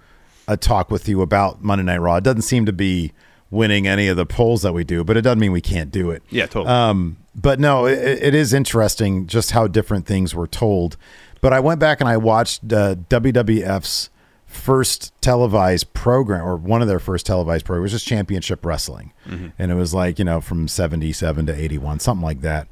[0.47, 2.15] a talk with you about Monday Night Raw.
[2.17, 3.11] It doesn't seem to be
[3.51, 6.11] winning any of the polls that we do, but it doesn't mean we can't do
[6.11, 6.23] it.
[6.29, 6.67] Yeah, totally.
[6.67, 10.97] Um, but no, it, it is interesting just how different things were told.
[11.41, 14.09] But I went back and I watched uh, WWF's
[14.45, 19.13] first televised program, or one of their first televised programs, was just Championship Wrestling,
[19.57, 22.67] and it was like you know from seventy seven to eighty one, something like that.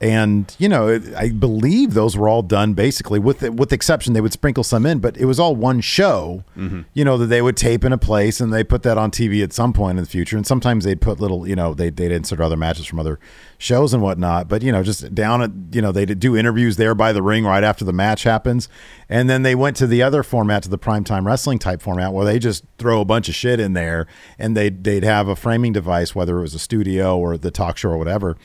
[0.00, 4.12] And you know, I believe those were all done basically, with the, with the exception
[4.12, 6.44] they would sprinkle some in, but it was all one show.
[6.56, 6.82] Mm-hmm.
[6.94, 9.42] You know that they would tape in a place and they put that on TV
[9.42, 10.36] at some point in the future.
[10.36, 13.18] And sometimes they'd put little, you know, they they'd insert other matches from other
[13.58, 14.48] shows and whatnot.
[14.48, 17.44] But you know, just down at you know they'd do interviews there by the ring
[17.44, 18.68] right after the match happens,
[19.08, 22.24] and then they went to the other format, to the primetime wrestling type format, where
[22.24, 24.06] they just throw a bunch of shit in there,
[24.38, 27.76] and they'd they'd have a framing device, whether it was a studio or the talk
[27.76, 28.36] show or whatever.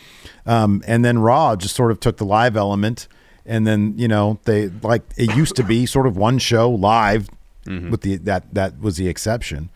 [0.46, 3.08] Um, and then Raw just sort of took the live element,
[3.46, 7.30] and then you know they like it used to be sort of one show live.
[7.66, 9.70] With the that that was the exception,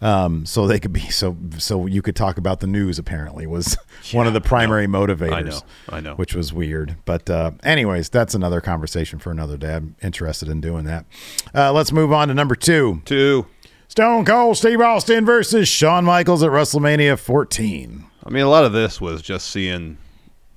[0.00, 2.98] um, so they could be so so you could talk about the news.
[2.98, 3.76] Apparently, was
[4.12, 5.32] one of the primary motivators.
[5.32, 5.60] I know,
[5.90, 6.14] I know.
[6.16, 6.96] which was weird.
[7.04, 9.74] But uh, anyways, that's another conversation for another day.
[9.74, 11.06] I'm interested in doing that.
[11.54, 13.46] Uh, let's move on to number two: Two.
[13.86, 18.04] Stone Cold Steve Austin versus Shawn Michaels at WrestleMania 14.
[18.24, 19.96] I mean, a lot of this was just seeing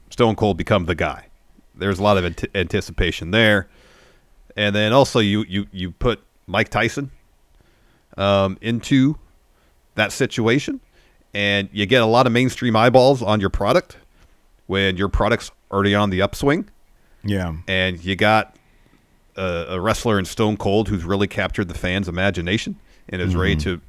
[0.09, 1.27] Stone Cold become the guy.
[1.73, 3.69] There's a lot of ant- anticipation there,
[4.57, 6.21] and then also you you you put
[6.51, 7.11] Mike Tyson
[8.17, 9.17] um, into
[9.95, 10.81] that situation,
[11.33, 13.97] and you get a lot of mainstream eyeballs on your product
[14.67, 16.69] when your product's already on the upswing,
[17.23, 18.55] Yeah, and you got
[19.35, 22.77] a, a wrestler in Stone Cold who's really captured the fans' imagination
[23.09, 23.81] and is ready to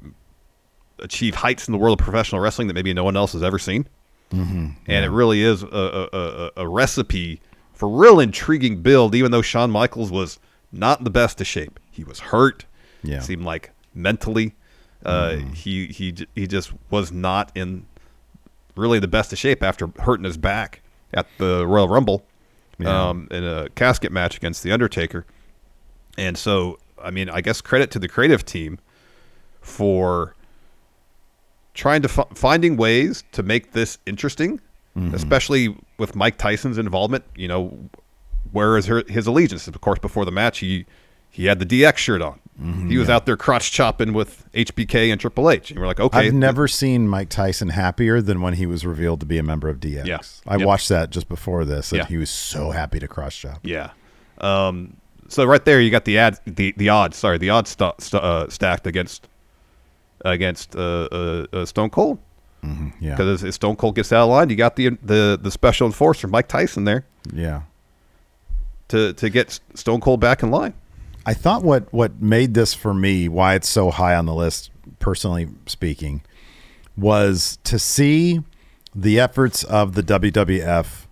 [0.99, 3.59] achieve heights in the world of professional wrestling that maybe no one else has ever
[3.59, 3.87] seen.
[4.31, 4.69] Mm-hmm.
[4.87, 7.41] And it really is a, a, a, a recipe
[7.73, 10.39] for real intriguing build, even though Shawn Michaels was
[10.71, 11.79] not in the best of shape.
[11.93, 12.65] He was hurt.
[13.03, 13.19] Yeah.
[13.21, 14.55] Seemed like mentally
[15.05, 15.53] Uh, Mm-hmm.
[15.53, 17.85] He he he just was not in
[18.75, 20.81] really the best of shape after hurting his back
[21.13, 22.25] at the Royal Rumble
[22.79, 23.09] Yeah.
[23.09, 25.25] um, in a casket match against the Undertaker.
[26.17, 28.79] And so, I mean, I guess credit to the creative team
[29.61, 30.35] for
[31.73, 34.59] trying to f- finding ways to make this interesting,
[35.13, 37.23] especially with Mike Tyson's involvement.
[37.35, 37.77] You know,
[38.51, 39.67] where is her, his allegiance?
[39.67, 40.85] Of course, before the match, he
[41.33, 42.39] he had the DX shirt on.
[42.87, 46.27] he was out there crotch chopping with HBK and Triple H, and we're like, okay,
[46.27, 49.67] I've never seen Mike Tyson happier than when he was revealed to be a member
[49.67, 50.05] of DX.
[50.05, 50.19] Yeah.
[50.47, 50.67] I Yep.
[50.67, 52.05] watched that just before this, and Yeah.
[52.05, 53.59] he was so happy to cross chop.
[53.63, 53.89] Yeah.
[54.37, 57.17] Um, so right there, you got the ad, the the odds.
[57.17, 59.27] Sorry, the odds sta sta uh, stacked against
[60.23, 62.19] against uh, uh, uh, Stone Cold
[62.63, 65.87] Yeah, because if Stone Cold gets out of line, you got the the the special
[65.87, 67.03] enforcer Mike Tyson there
[67.33, 67.63] yeah.
[68.89, 70.73] to to get Stone Cold back in line.
[71.25, 74.71] I thought what what made this for me, why it's so high on the list,
[74.99, 76.21] personally speaking,
[76.97, 78.41] was to see
[78.95, 81.05] the efforts of the WWF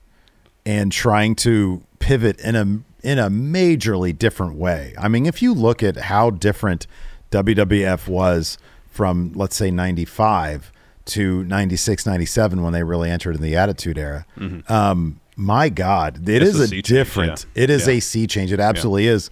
[0.66, 2.62] and trying to pivot in a
[3.04, 4.94] in a majorly different way.
[4.98, 6.86] I mean, if you look at how different
[7.32, 8.58] WWF was
[8.90, 10.72] from let's say 95
[11.06, 14.26] to 96 97 when they really entered in the attitude era.
[14.68, 17.46] Um my god, it It's is a a sea change, different.
[17.56, 17.64] yeah.
[17.64, 17.94] It is Yeah.
[17.94, 18.52] a sea change.
[18.52, 19.32] It absolutely is.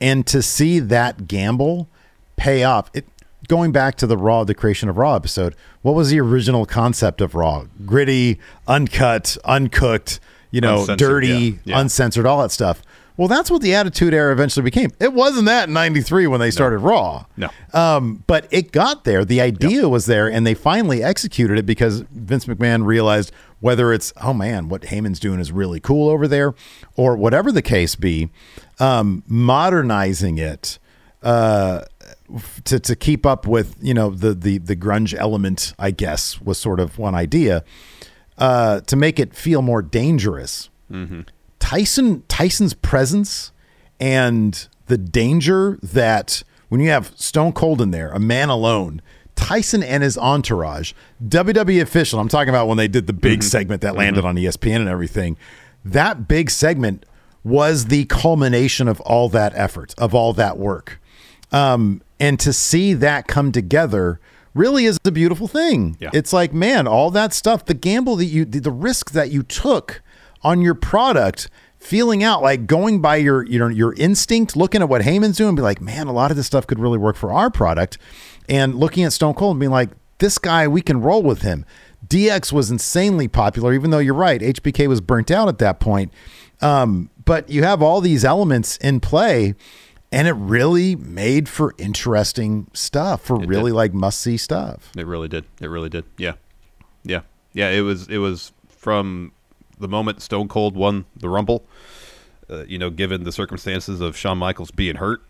[0.00, 1.88] And to see that gamble
[2.36, 3.06] pay off, it
[3.48, 7.20] going back to the Raw, the creation of Raw episode, what was the original concept
[7.20, 7.64] of Raw?
[7.84, 10.20] Gritty, uncut, uncooked,
[10.50, 11.80] you know, Uncensored, dirty, yeah, yeah.
[11.80, 12.82] uncensored, all that stuff.
[13.16, 14.90] Well, that's what the Attitude Era eventually became.
[15.00, 17.24] It wasn't that in 93 when they started Raw.
[17.36, 17.48] No.
[17.72, 19.24] Um, but it got there.
[19.24, 24.12] The idea was there, and they finally executed it because Vince McMahon realized whether it's,
[24.22, 26.54] oh man, what Heyman's doing is really cool over there,
[26.94, 28.28] or whatever the case be,
[28.78, 30.78] um, modernizing it
[31.22, 31.82] uh,
[32.64, 36.58] to, to keep up with, you know, the, the, the grunge element, I guess, was
[36.58, 37.64] sort of one idea
[38.36, 40.68] uh, to make it feel more dangerous.
[41.66, 43.50] Tyson Tyson's presence
[43.98, 49.02] and the danger that when you have Stone Cold in there, a man alone,
[49.34, 50.92] Tyson and his entourage,
[51.26, 54.44] WWE official, I'm talking about when they did the big segment that landed on E
[54.44, 55.36] ESPN and everything.
[55.84, 57.04] That big segment
[57.42, 61.00] was the culmination of all that effort, of all that work.
[61.50, 64.20] Um, and to see that come together
[64.54, 65.96] really is a beautiful thing.
[65.98, 66.10] Yeah.
[66.12, 69.42] It's like, man, all that stuff, the gamble that you, the, the risk that you
[69.42, 70.00] took
[70.46, 74.88] on your product, feeling out like going by your, you know, your instinct, looking at
[74.88, 77.32] what Heyman's doing, be like, man, a lot of this stuff could really work for
[77.32, 77.98] our product.
[78.48, 81.66] And looking at Stone Cold and being like, this guy, we can roll with him.
[82.06, 86.12] DX was insanely popular, even though you're right, HBK was burnt out at that point.
[86.62, 89.56] Um, but you have all these elements in play,
[90.12, 94.92] and it really made for interesting stuff, for really like must see stuff.
[94.96, 95.44] It really did.
[95.60, 96.04] It really did.
[96.16, 96.34] Yeah,
[97.02, 97.22] yeah,
[97.52, 97.70] yeah.
[97.70, 98.08] It was.
[98.08, 99.32] It was from
[99.78, 101.64] the moment Stone Cold won the Rumble.
[102.48, 105.20] Uh, you know, given the circumstances of Shawn Michaels being hurt,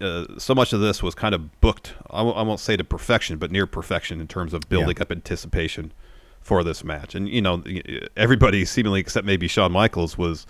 [0.00, 1.94] uh, so much of this was kind of booked.
[2.10, 5.02] I w- I won't say to perfection, but near perfection in terms of building Yeah.
[5.02, 5.92] up anticipation
[6.40, 7.14] for this match.
[7.14, 7.62] And you know,
[8.16, 10.46] everybody seemingly except maybe Shawn Michaels was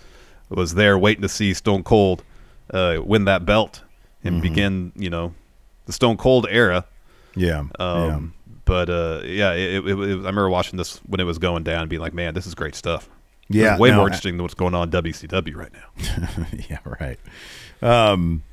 [0.49, 2.23] was there waiting to see Stone Cold
[2.73, 3.81] uh, win that belt
[4.23, 5.33] and begin, you know,
[5.87, 6.85] the Stone Cold era.
[7.35, 7.63] Yeah.
[7.79, 8.33] Um,
[8.69, 11.81] But uh, yeah, it, it, it, I remember watching this when it was going down,
[11.81, 13.09] and being like, "Man, this is great stuff."
[13.49, 15.89] Yeah, way no, more I- interesting than what's going on WCW right now.
[15.97, 16.45] yeah.
[16.69, 17.19] yeah, right.
[17.81, 18.43] Um,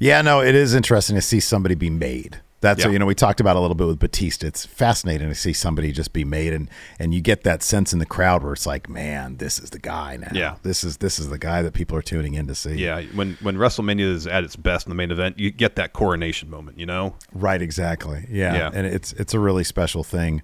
[0.00, 2.40] yeah, no, it is interesting to see somebody be made.
[2.62, 2.90] That's Yeah.
[2.90, 4.46] you know we talked about a little bit with Batista.
[4.46, 7.98] It's fascinating to see somebody just be made, and and you get that sense in
[8.00, 10.28] the crowd where it's like, man, this is the guy now.
[10.34, 10.56] Yeah.
[10.62, 12.74] this is this is the guy that people are tuning in to see.
[12.74, 15.94] Yeah, when when WrestleMania is at its best in the main event, you get that
[15.94, 16.78] coronation moment.
[16.78, 18.26] You know, Right, exactly.
[18.30, 18.54] Yeah.
[18.54, 18.70] Yeah.
[18.74, 20.42] And it's it's a really special thing.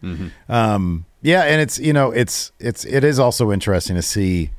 [0.48, 4.52] Um yeah, and it's you know, it's it's it is also interesting to see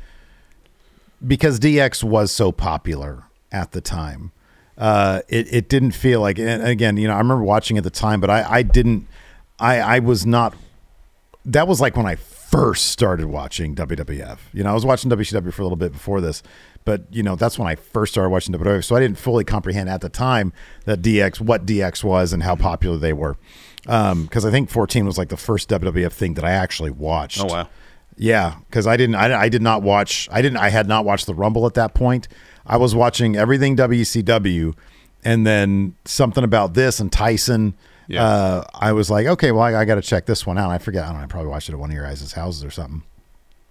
[1.26, 4.32] because DX was so popular at the time.
[4.78, 7.90] Uh it, it didn't feel like and again, you know, I remember watching at the
[7.90, 9.08] time, but I, I didn't
[9.60, 10.54] I I was not
[11.46, 14.38] that was like when I first started watching WWF.
[14.54, 16.44] You know, I was watching WCW for a little bit before this,
[16.86, 18.84] but you know, that's when I first started watching WWF.
[18.86, 20.54] So I didn't fully comprehend at the time
[20.86, 23.38] that DX, what DX was, and how popular they were.
[23.84, 27.42] Because I think 14 was like the first WWF thing that I actually watched.
[27.42, 27.70] Oh, wow.
[28.18, 31.26] Yeah, because I didn't, I, I did not watch, I didn't, I had not watched
[31.28, 32.28] the Rumble at that point.
[32.68, 34.76] I was watching everything WCW,
[35.24, 37.74] and then something about this and Tyson.
[38.08, 38.24] Yeah.
[38.24, 40.70] Uh, I was like, okay, well, I, I got to check this one out.
[40.70, 41.04] I forget.
[41.04, 41.24] I don't know.
[41.24, 43.04] I probably watched it at one of your guys' houses or something.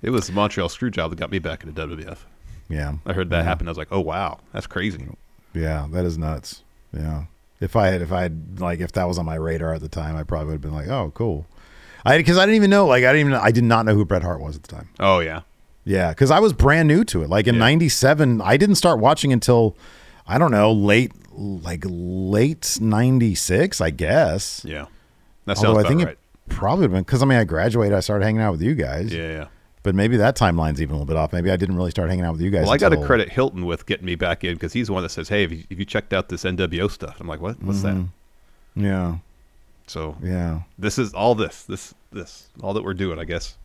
[0.02, 2.18] it was the Montreal Screwjob that got me back into WWF.
[2.68, 2.96] Yeah.
[3.06, 3.68] I heard that happen.
[3.68, 5.06] I was like, "Oh wow, that's crazy."
[5.54, 6.62] Yeah, that is nuts.
[6.92, 7.24] Yeah.
[7.60, 9.88] If I had, if I had, like, if that was on my radar at the
[9.88, 11.46] time, I probably would have been like, oh, cool.
[12.04, 14.04] I because I didn't even know, like, I didn't even, I did not know who
[14.04, 14.90] Bret Hart was at the time.
[15.00, 15.40] Oh yeah.
[15.88, 17.30] Yeah, because I was brand new to it.
[17.30, 17.60] Like in Yeah.
[17.60, 19.76] '97, I didn't start watching until
[20.26, 24.62] I don't know, late, like late '96, I guess.
[24.64, 24.86] Yeah.
[25.44, 26.08] That sounds Although I think right.
[26.14, 26.18] it
[26.48, 29.14] probably been because I mean I graduated, I started hanging out with you guys.
[29.14, 29.46] yeah, yeah.
[29.84, 31.32] But maybe that timeline's even a little bit off.
[31.32, 32.64] Maybe I didn't really start hanging out with you guys.
[32.64, 35.04] Well, I got to credit Hilton with getting me back in because he's the one
[35.04, 37.62] that says, "Hey, have you, have you checked out this NWO stuff?" I'm like, "What?
[37.62, 38.84] What's that?" Mm-hmm.
[38.84, 39.18] Yeah,
[39.86, 40.62] So yeah.
[40.76, 43.18] this is all this, this, this, all that we're doing.
[43.20, 43.56] I guess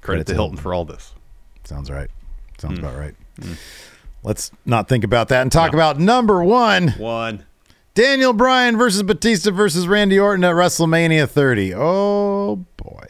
[0.00, 0.62] Credit to to Hilton Hilton.
[0.62, 1.12] for all this.
[1.64, 2.08] Sounds right.
[2.58, 2.84] Sounds Hmm.
[2.84, 3.14] about right.
[4.22, 6.88] Let's not think about that and talk about number one.
[6.90, 7.44] One.
[7.94, 11.74] Daniel Bryan versus Batista versus Randy Orton at WrestleMania 30.
[11.74, 13.06] Oh boy,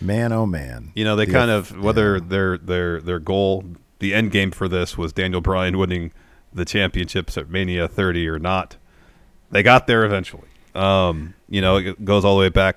[0.00, 0.92] man, oh man.
[0.94, 2.20] You know, they The- kind of whether yeah.
[2.28, 3.64] their their their goal,
[3.98, 6.12] the end game for this was Daniel Bryan winning
[6.52, 8.76] the championships at Mania 30 or not.
[9.50, 10.48] They got there eventually.
[10.74, 12.76] Um, you know, it goes all the way back.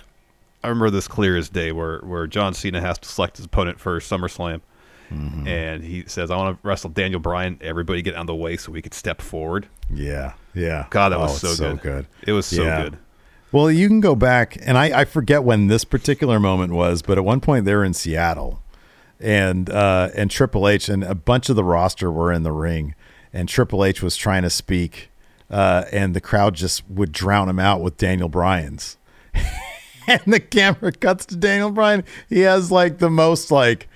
[0.63, 3.79] I remember this clear as day, where where John Cena has to select his opponent
[3.79, 4.61] for SummerSlam,
[5.11, 5.47] Mm-hmm.
[5.47, 7.57] and he says, "I want to wrestle Daniel Bryan.
[7.61, 10.87] Everybody get out of the way so we could step forward." Yeah, yeah.
[10.89, 12.07] God, that Oh, was so, good.
[12.25, 12.83] It was so Yeah.
[12.83, 12.97] good.
[13.53, 17.17] Well, you can go back, and I, I forget when this particular moment was, but
[17.17, 18.61] at one point they were in Seattle,
[19.21, 22.93] and uh, and Triple H and a bunch of the roster were in the ring,
[23.31, 25.09] and Triple H was trying to speak,
[25.49, 28.97] uh, and the crowd just would drown him out with Daniel Bryan's,
[30.07, 32.03] and the camera cuts to Daniel Bryan.
[32.27, 33.87] He has like the most like.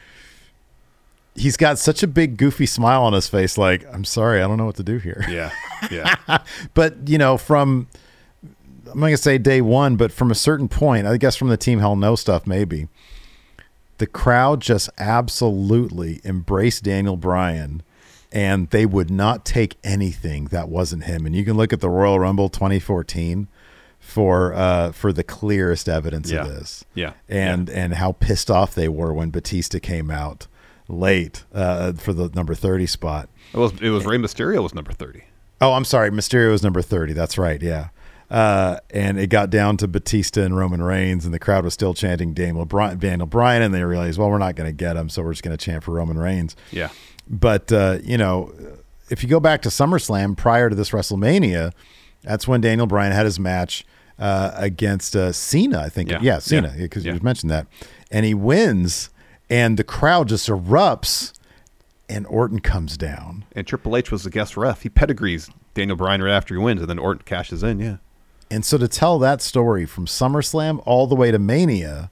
[1.36, 4.58] He's got such a big goofy smile on his face, like I'm sorry, I don't
[4.58, 5.24] know what to do here.
[5.30, 5.52] Yeah,
[5.90, 6.16] yeah,
[6.74, 7.88] but you know from
[8.92, 11.48] i'm not going to say day one but from a certain point i guess from
[11.48, 12.90] the team hell no stuff maybe
[14.00, 17.82] the crowd just absolutely embraced daniel bryan
[18.34, 21.26] and they would not take anything that wasn't him.
[21.26, 23.48] And you can look at the royal rumble 2014
[24.00, 26.42] for uh for the clearest evidence Yeah.
[26.44, 26.84] of this.
[26.94, 27.14] Yeah.
[27.30, 30.48] and and how pissed off they were when batista came out
[30.92, 34.92] late uh for the number 30 spot It was it was Rey Mysterio was number
[34.92, 35.24] 30.
[35.62, 36.10] Oh, I'm sorry.
[36.10, 37.14] Mysterio was number 30.
[37.14, 37.62] That's right.
[37.62, 37.90] Yeah.
[38.32, 41.94] Uh, and it got down to Batista and Roman Reigns, and the crowd was still
[41.94, 45.08] chanting Daniel Bryan, Daniel Bryan, and they realized, well, we're not going to get him,
[45.10, 46.56] so we're just going to chant for Roman Reigns.
[46.72, 46.90] Yeah.
[47.30, 48.52] But uh, you know,
[49.12, 51.74] if you go back to SummerSlam prior to this WrestleMania,
[52.24, 53.86] that's when Daniel Bryan had his match
[54.18, 55.80] uh, against uh, Cena.
[55.82, 56.20] I think, Yeah.
[56.24, 56.84] yeah, Cena, Yeah.
[56.84, 57.14] because Yeah.
[57.14, 57.68] you mentioned that,
[58.10, 59.11] and he wins,
[59.52, 61.34] and the crowd just erupts,
[62.10, 63.46] and Orton comes down.
[63.52, 64.82] And Triple H was the guest ref.
[64.82, 67.80] He pedigrees Daniel Bryan right after he wins, and then Orton cashes in.
[67.80, 67.98] Yeah.
[68.50, 72.10] And so to tell that story from SummerSlam all the way to Mania,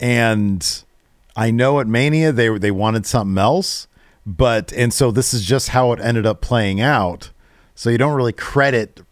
[0.00, 0.84] and
[1.36, 3.86] I know at Mania they they wanted something else,
[4.26, 7.30] but and so this is just how it ended up playing out.
[7.74, 9.02] So you don't really credit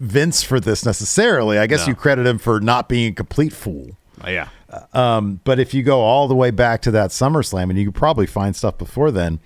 [0.00, 1.58] Vince for this necessarily.
[1.58, 1.88] I guess No.
[1.88, 3.96] you credit him for not being a complete fool.
[4.26, 4.48] Yeah.
[4.92, 7.94] Um, but if you go all the way back to that SummerSlam, and you could
[7.94, 9.40] probably find stuff before then,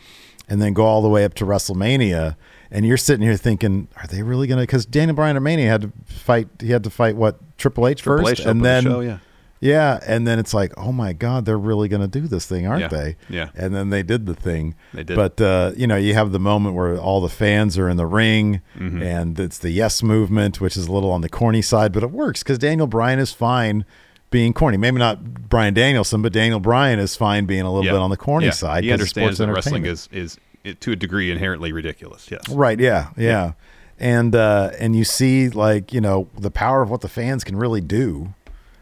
[0.48, 2.36] and then go all the way up to WrestleMania,
[2.70, 4.62] and you're sitting here thinking, are they really going to?
[4.62, 6.48] Because Daniel Bryan at Mania had to fight.
[6.60, 9.18] He had to fight what Triple H Triple first, H and then the show, yeah.
[9.60, 12.66] yeah, and then it's like, oh my God, they're really going to do this thing,
[12.66, 12.88] aren't Yeah.
[12.88, 13.16] they?
[13.28, 13.48] Yeah.
[13.54, 14.74] And then they did the thing.
[14.92, 15.16] They did.
[15.16, 18.06] But uh, you know, you have the moment where all the fans are in the
[18.06, 19.02] ring, Mm-hmm.
[19.02, 22.10] and it's the yes movement, which is a little on the corny side, but it
[22.10, 23.84] works because Daniel Bryan is fine
[24.30, 24.76] being corny.
[24.76, 27.92] Maybe not Bryan Danielson, but Daniel Bryan is fine being a little yeah.
[27.92, 28.52] bit on the corny Yeah.
[28.52, 28.84] side.
[28.84, 30.38] He understands sports that wrestling is is
[30.80, 32.28] to a degree inherently ridiculous.
[32.30, 32.48] Yes.
[32.48, 32.78] Right.
[32.78, 33.10] Yeah.
[33.16, 33.52] Yeah.
[33.98, 37.56] And uh, and you see like you know the power of what the fans can
[37.56, 38.34] really do.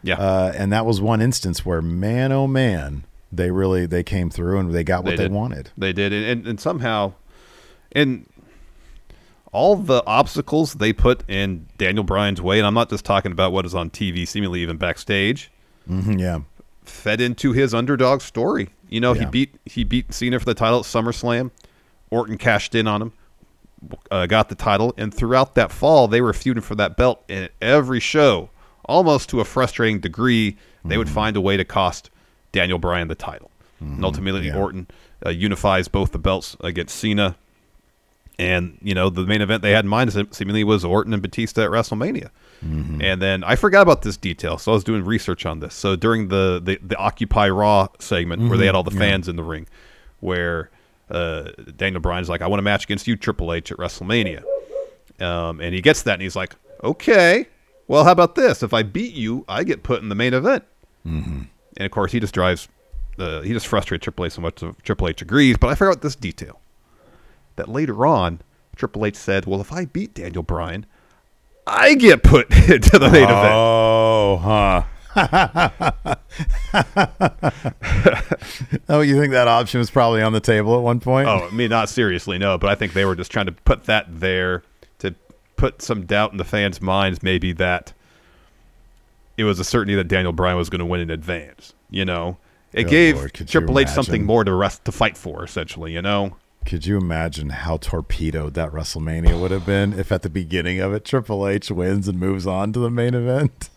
[0.03, 0.15] Yeah.
[0.15, 4.59] Uh, and that was one instance where man, oh man, they really they came through
[4.59, 5.31] and they got what they, did.
[5.31, 5.71] wanted.
[5.77, 7.13] They did, and, and, and somehow,
[7.91, 8.27] and
[9.55, 13.51] all the obstacles they put in Daniel Bryan's way, and I'm not just talking about
[13.53, 15.49] what is on TV, seemingly even backstage,
[15.89, 16.39] Mhm, yeah.
[16.83, 18.69] fed into his underdog story.
[18.89, 21.51] You know, he beat he beat Cena for the title at SummerSlam.
[22.11, 23.11] Orton cashed in on him,
[24.11, 27.23] uh, got the title, and throughout that fall, they were feuding for that belt.
[27.27, 28.49] in every show,
[28.85, 32.09] almost to a frustrating degree, they would find a way to cost
[32.51, 33.49] Daniel Bryan the title.
[33.79, 34.55] And ultimately, yeah.
[34.57, 34.87] Orton
[35.25, 37.35] uh, unifies both the belts against Cena.
[38.37, 41.63] And you know the main event they had in mind seemingly was Orton and Batista
[41.63, 42.29] at WrestleMania.
[43.01, 45.73] And then I forgot about this detail, so I was doing research on this.
[45.75, 49.35] So during the the, the Occupy Raw segment where they had all the fans in
[49.35, 49.67] the ring,
[50.19, 50.69] where
[51.09, 54.43] uh, Daniel Bryan's like, "I want a match against you, Triple H, at WrestleMania,"
[55.19, 57.47] um, and he gets that, and he's like, "Okay,
[57.87, 58.63] well, how about this?
[58.63, 60.63] If I beat you, I get put in the main event."
[61.05, 61.41] Mm-hmm.
[61.77, 62.67] And of course, he just drives,
[63.19, 64.55] uh, he just frustrates Triple H so much.
[64.55, 66.59] that Triple H agrees, but I forgot this detail
[67.55, 68.41] that later on,
[68.75, 70.85] Triple H said, "Well, if I beat Daniel Bryan,
[71.67, 73.53] I get put into the main event.
[73.53, 74.83] Oh, huh.
[78.89, 81.27] oh, you think that option was probably on the table at one point?
[81.27, 82.57] Oh, I mean, not seriously, no.
[82.57, 84.63] But I think they were just trying to put that there
[84.99, 85.15] to
[85.55, 87.93] put some doubt in the fans' minds, maybe that
[89.37, 91.73] it was a certainty that Daniel Bryan was going to win in advance.
[91.89, 92.37] You know,
[92.73, 95.93] it Good gave Lord, Triple H something more to rest to fight for, essentially.
[95.93, 96.35] You know,
[96.65, 100.93] Could you imagine how torpedoed that WrestleMania would have been if at the beginning of
[100.93, 103.69] it Triple H wins and moves on to the main event?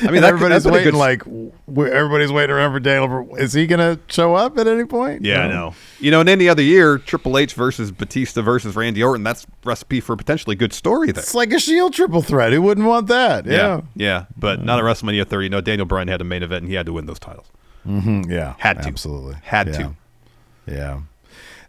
[0.00, 2.72] I mean, And that could- everybody's that's been a waiting good- like, everybody's waiting around
[2.72, 3.34] for Daniel.
[3.36, 5.24] Is he gonna show up at any point?
[5.24, 5.74] Yeah, I know.
[6.00, 10.00] You know, in any other year, Triple H versus Batista versus Randy Orton, that's recipe
[10.00, 11.20] for a potentially good story there.
[11.22, 12.52] It's like a Shield triple threat.
[12.52, 13.44] Who wouldn't want that?
[13.44, 14.24] Yeah, yeah, yeah.
[14.38, 15.50] But not at WrestleMania 30.
[15.50, 17.46] No, Daniel Bryan had a main event and he had to win those titles.
[17.86, 18.88] Mm, yeah, Had to.
[18.88, 19.72] absolutely Had yeah.
[19.72, 19.92] to.
[20.66, 20.98] Yeah.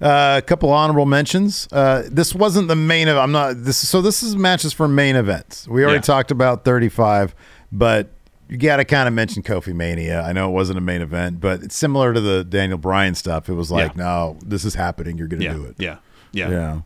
[0.01, 1.67] Uh, a couple honorable mentions.
[1.71, 3.17] Uh, this wasn't the main of.
[3.17, 3.63] I'm not.
[3.63, 5.67] This so this is matches for main events.
[5.67, 6.01] We already Yeah.
[6.01, 7.33] talked about 35,
[7.71, 8.09] but
[8.49, 10.21] you got to kind of mention Kofi Mania.
[10.21, 13.49] I know it wasn't a main event, but it's similar to the Daniel Bryan stuff.
[13.49, 14.03] It was like, Yeah.
[14.03, 15.17] no, this is happening.
[15.17, 15.75] You're going to Yeah, do it.
[15.79, 15.95] yeah,
[16.31, 16.79] yeah, Yeah.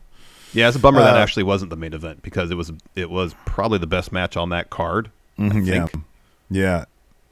[0.54, 3.10] Yeah, It's a bummer that Uh, actually wasn't the main event because it was it
[3.10, 5.10] was probably the best match on that card.
[5.38, 5.72] I Mhm, yeah.
[5.86, 6.04] think
[6.50, 6.84] Yeah.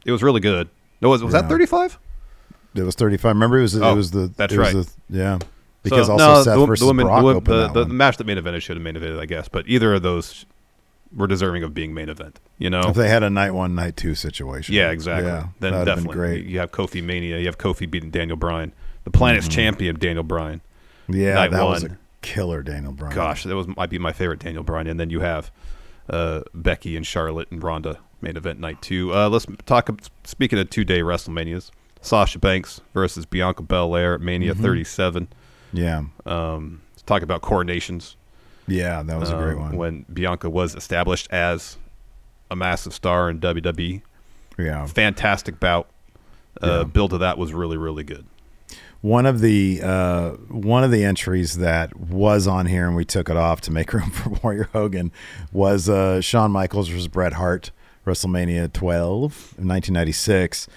[0.05, 0.69] it was really good.
[1.01, 1.99] No, was was that 35?
[2.75, 3.35] It was 35.
[3.35, 4.87] Remember, it was Oh, it was the that's it was right.
[5.09, 5.39] the- yeah.
[5.91, 7.97] Because So, also no, Seth the, versus the women, Brock the, the, that the, one.
[7.97, 9.49] match that main evented should have main evented, I guess.
[9.49, 10.47] But either of those
[11.15, 12.41] were deserving of being main event.
[12.59, 14.75] You know, If they had a night one, night two situation.
[14.75, 15.29] Yeah, exactly.
[15.31, 16.47] Yeah, then that'd have been definitely great.
[16.47, 17.39] you have Kofi Mania.
[17.39, 18.73] You have Kofi beating Daniel Bryan,
[19.05, 20.61] the planet's champion Daniel Bryan.
[21.09, 23.15] Yeah, night that was a killer Daniel Bryan.
[23.15, 24.89] Gosh, that was might be my favorite Daniel Bryan.
[24.89, 25.51] And then you have
[26.11, 29.15] uh, Becky and Charlotte and Ronda main event night two.
[29.15, 29.89] Uh, let's talk.
[30.25, 31.71] Speaking of two day WrestleManias,
[32.01, 34.63] Sasha Banks versus Bianca Belair at Mania Mm-hmm.
[34.63, 35.29] 37.
[35.73, 38.17] Yeah, Um, talk about coronations.
[38.67, 39.77] yeah, that was a great uh, one.
[39.77, 41.77] When Bianca was established as
[42.51, 44.03] a massive star in WWE,
[44.59, 45.89] yeah, fantastic bout.
[46.63, 46.85] Uh, Yeah.
[46.85, 48.25] Build to that was really really good.
[49.03, 53.29] one of the uh, one of the entries that was on here, and we took
[53.29, 55.13] it off to make room for Warrior Hogan,
[55.53, 57.71] was uh, Shawn Michaels versus Bret Hart,
[58.07, 60.69] WrestleMania 12 in 1996.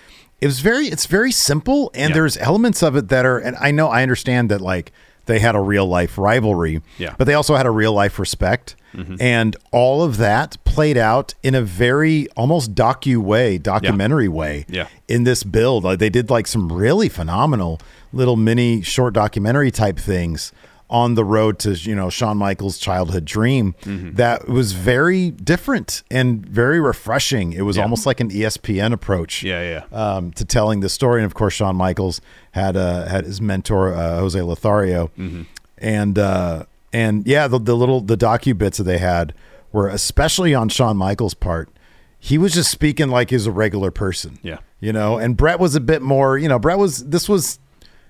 [0.42, 2.16] It was very, it's very simple, and Yeah.
[2.16, 4.92] there's elements of it that are, and I know, I understand that like
[5.26, 7.14] they had a real life rivalry, Yeah.
[7.18, 9.16] but they also had a real life respect, mm-hmm.
[9.20, 14.88] and all of that played out in a very almost docu way, documentary way Yeah.
[15.08, 15.84] in this build.
[15.84, 17.80] Like they did like some really phenomenal
[18.14, 20.52] little mini short documentary type things
[20.90, 24.16] on the road to you know Shawn Michaels' childhood dream Mm-hmm.
[24.16, 27.54] that was very different and very refreshing.
[27.54, 27.84] It was Yeah.
[27.84, 29.98] almost like an ESPN approach Yeah, yeah.
[30.16, 31.22] um, to telling the story.
[31.22, 32.22] And of course, Shawn Michaels
[32.54, 35.42] had uh, had his mentor uh, Jose Lothario, Mm-hmm.
[35.78, 39.34] and uh, and yeah, the, the little the docu bits that they had
[39.72, 41.70] were especially on Shawn Michaels' part.
[42.18, 44.40] He was just speaking like he's a regular person.
[44.42, 44.58] Yeah.
[44.80, 45.18] you know.
[45.20, 46.38] And Bret was a bit more.
[46.38, 47.60] You know, Bret was this was.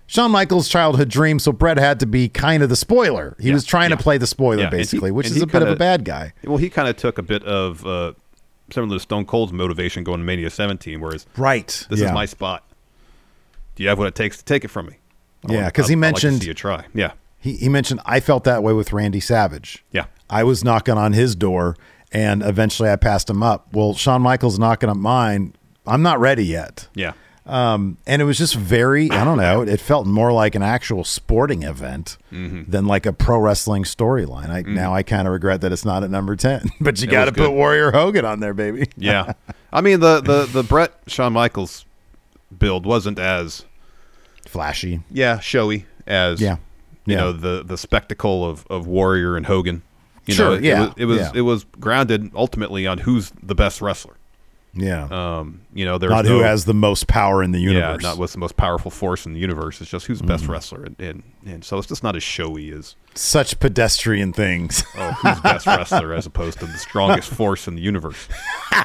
[0.09, 3.35] Shawn Michaels' childhood dream, so Bret had to be kind of the spoiler.
[3.39, 3.95] He Yeah, was trying yeah.
[3.97, 6.03] to play the spoiler, Yeah, and he- basically, which is a bit of a bad
[6.03, 6.33] guy.
[6.43, 8.13] Well, he kind of took a bit of uh,
[8.73, 11.67] similar to Stone Cold's motivation going to Mania 17, whereas Right.
[11.91, 12.63] this is my spot.
[13.75, 14.93] Do you have what it takes to take it from me?
[15.47, 16.85] I Yeah, 'cause he I'd like to mentioned- see you try.
[16.93, 19.85] Yeah, He, he mentioned I felt that way with Randy Savage.
[19.91, 20.05] Yeah.
[20.29, 21.77] I was knocking on his door
[22.11, 23.67] and eventually I passed him up.
[23.73, 25.53] Well, Shawn Michaels knocking up mine.
[25.87, 26.87] I'm not ready yet.
[26.95, 27.13] yeah,
[27.45, 31.03] Um, and it was just very, I don't know, it felt more like an actual
[31.03, 32.69] sporting event Mm-hmm.
[32.69, 34.49] than like a pro wrestling storyline.
[34.49, 37.25] I now I kind of regret that it's not at number 10, but you got
[37.25, 37.51] to put.
[37.51, 38.87] Warrior Hogan on there, baby.
[38.97, 39.33] yeah.
[39.73, 41.85] I mean, the the the Bret Shawn Michaels
[42.55, 43.65] build wasn't as
[44.45, 45.01] Flashy.
[45.11, 46.57] yeah showy as Yeah.
[47.05, 47.21] you Yeah.
[47.21, 49.81] know the the spectacle of of Warrior and Hogan.
[50.27, 51.31] You Sure, know, it, yeah, it was it was, yeah.
[51.33, 54.13] it was grounded ultimately on who's the best wrestler.
[54.73, 55.07] Yeah.
[55.09, 58.03] Um, you know, there's not no, who has the most power in the universe.
[58.03, 59.81] Yeah, not what's the most powerful force in the universe.
[59.81, 60.51] It's just who's the best Mm-hmm.
[60.53, 64.83] wrestler, and, and and so it's just not as showy as Such pedestrian things.
[64.97, 68.27] oh who's best wrestler as opposed to the strongest force in the universe.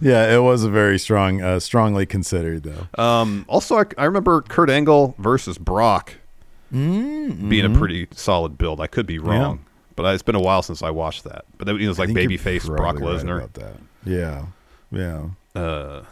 [0.00, 3.02] yeah, it was a very strong, uh, strongly considered though.
[3.02, 6.14] Um, also, I, I remember Kurt Angle versus Brock
[6.72, 8.80] being a pretty solid build.
[8.80, 9.64] I could be wrong,
[10.02, 11.44] but it's been a while since I watched that.
[11.58, 13.76] But it was like babyface Brock right Lesnar that.
[14.04, 14.46] Yeah,
[14.90, 15.26] yeah.
[15.54, 16.04] uh,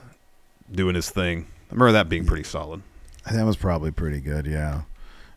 [0.71, 1.47] doing his thing.
[1.71, 2.83] I remember that being pretty solid.
[3.31, 4.47] That was probably pretty good.
[4.47, 4.83] Yeah.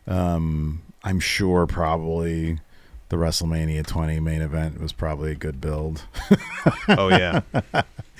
[0.06, 2.58] Um, I'm sure probably
[3.08, 6.02] the WrestleMania 20 main event was probably a good build.
[6.88, 7.40] Oh yeah,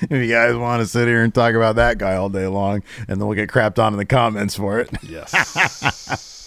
[0.00, 2.82] if you guys want to sit here and talk about that guy all day long,
[3.08, 4.90] and then we'll get crapped on in the comments for it.
[5.02, 6.28] yes.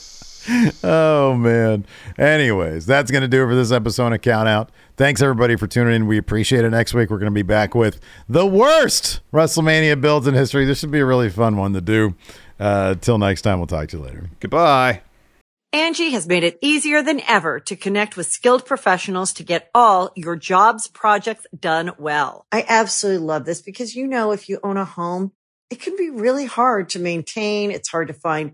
[0.83, 1.85] oh man.
[2.17, 4.71] Anyways, that's gonna do it for this episode of Count Out.
[4.97, 6.07] Thanks everybody for tuning in.
[6.07, 6.69] We appreciate it.
[6.69, 10.65] Next week we're gonna be back with the worst WrestleMania builds in history.
[10.65, 12.15] This should be a really fun one to do.
[12.59, 14.29] Uh, till next time, we'll talk to you later.
[14.39, 15.01] Goodbye.
[15.73, 20.09] Angi has made it easier than ever to connect with skilled professionals to get all
[20.15, 22.45] your jobs projects done well.
[22.49, 25.33] I absolutely love this because, you know, if you own a home,
[25.69, 27.71] it can be really hard to maintain.
[27.71, 28.53] It's hard to find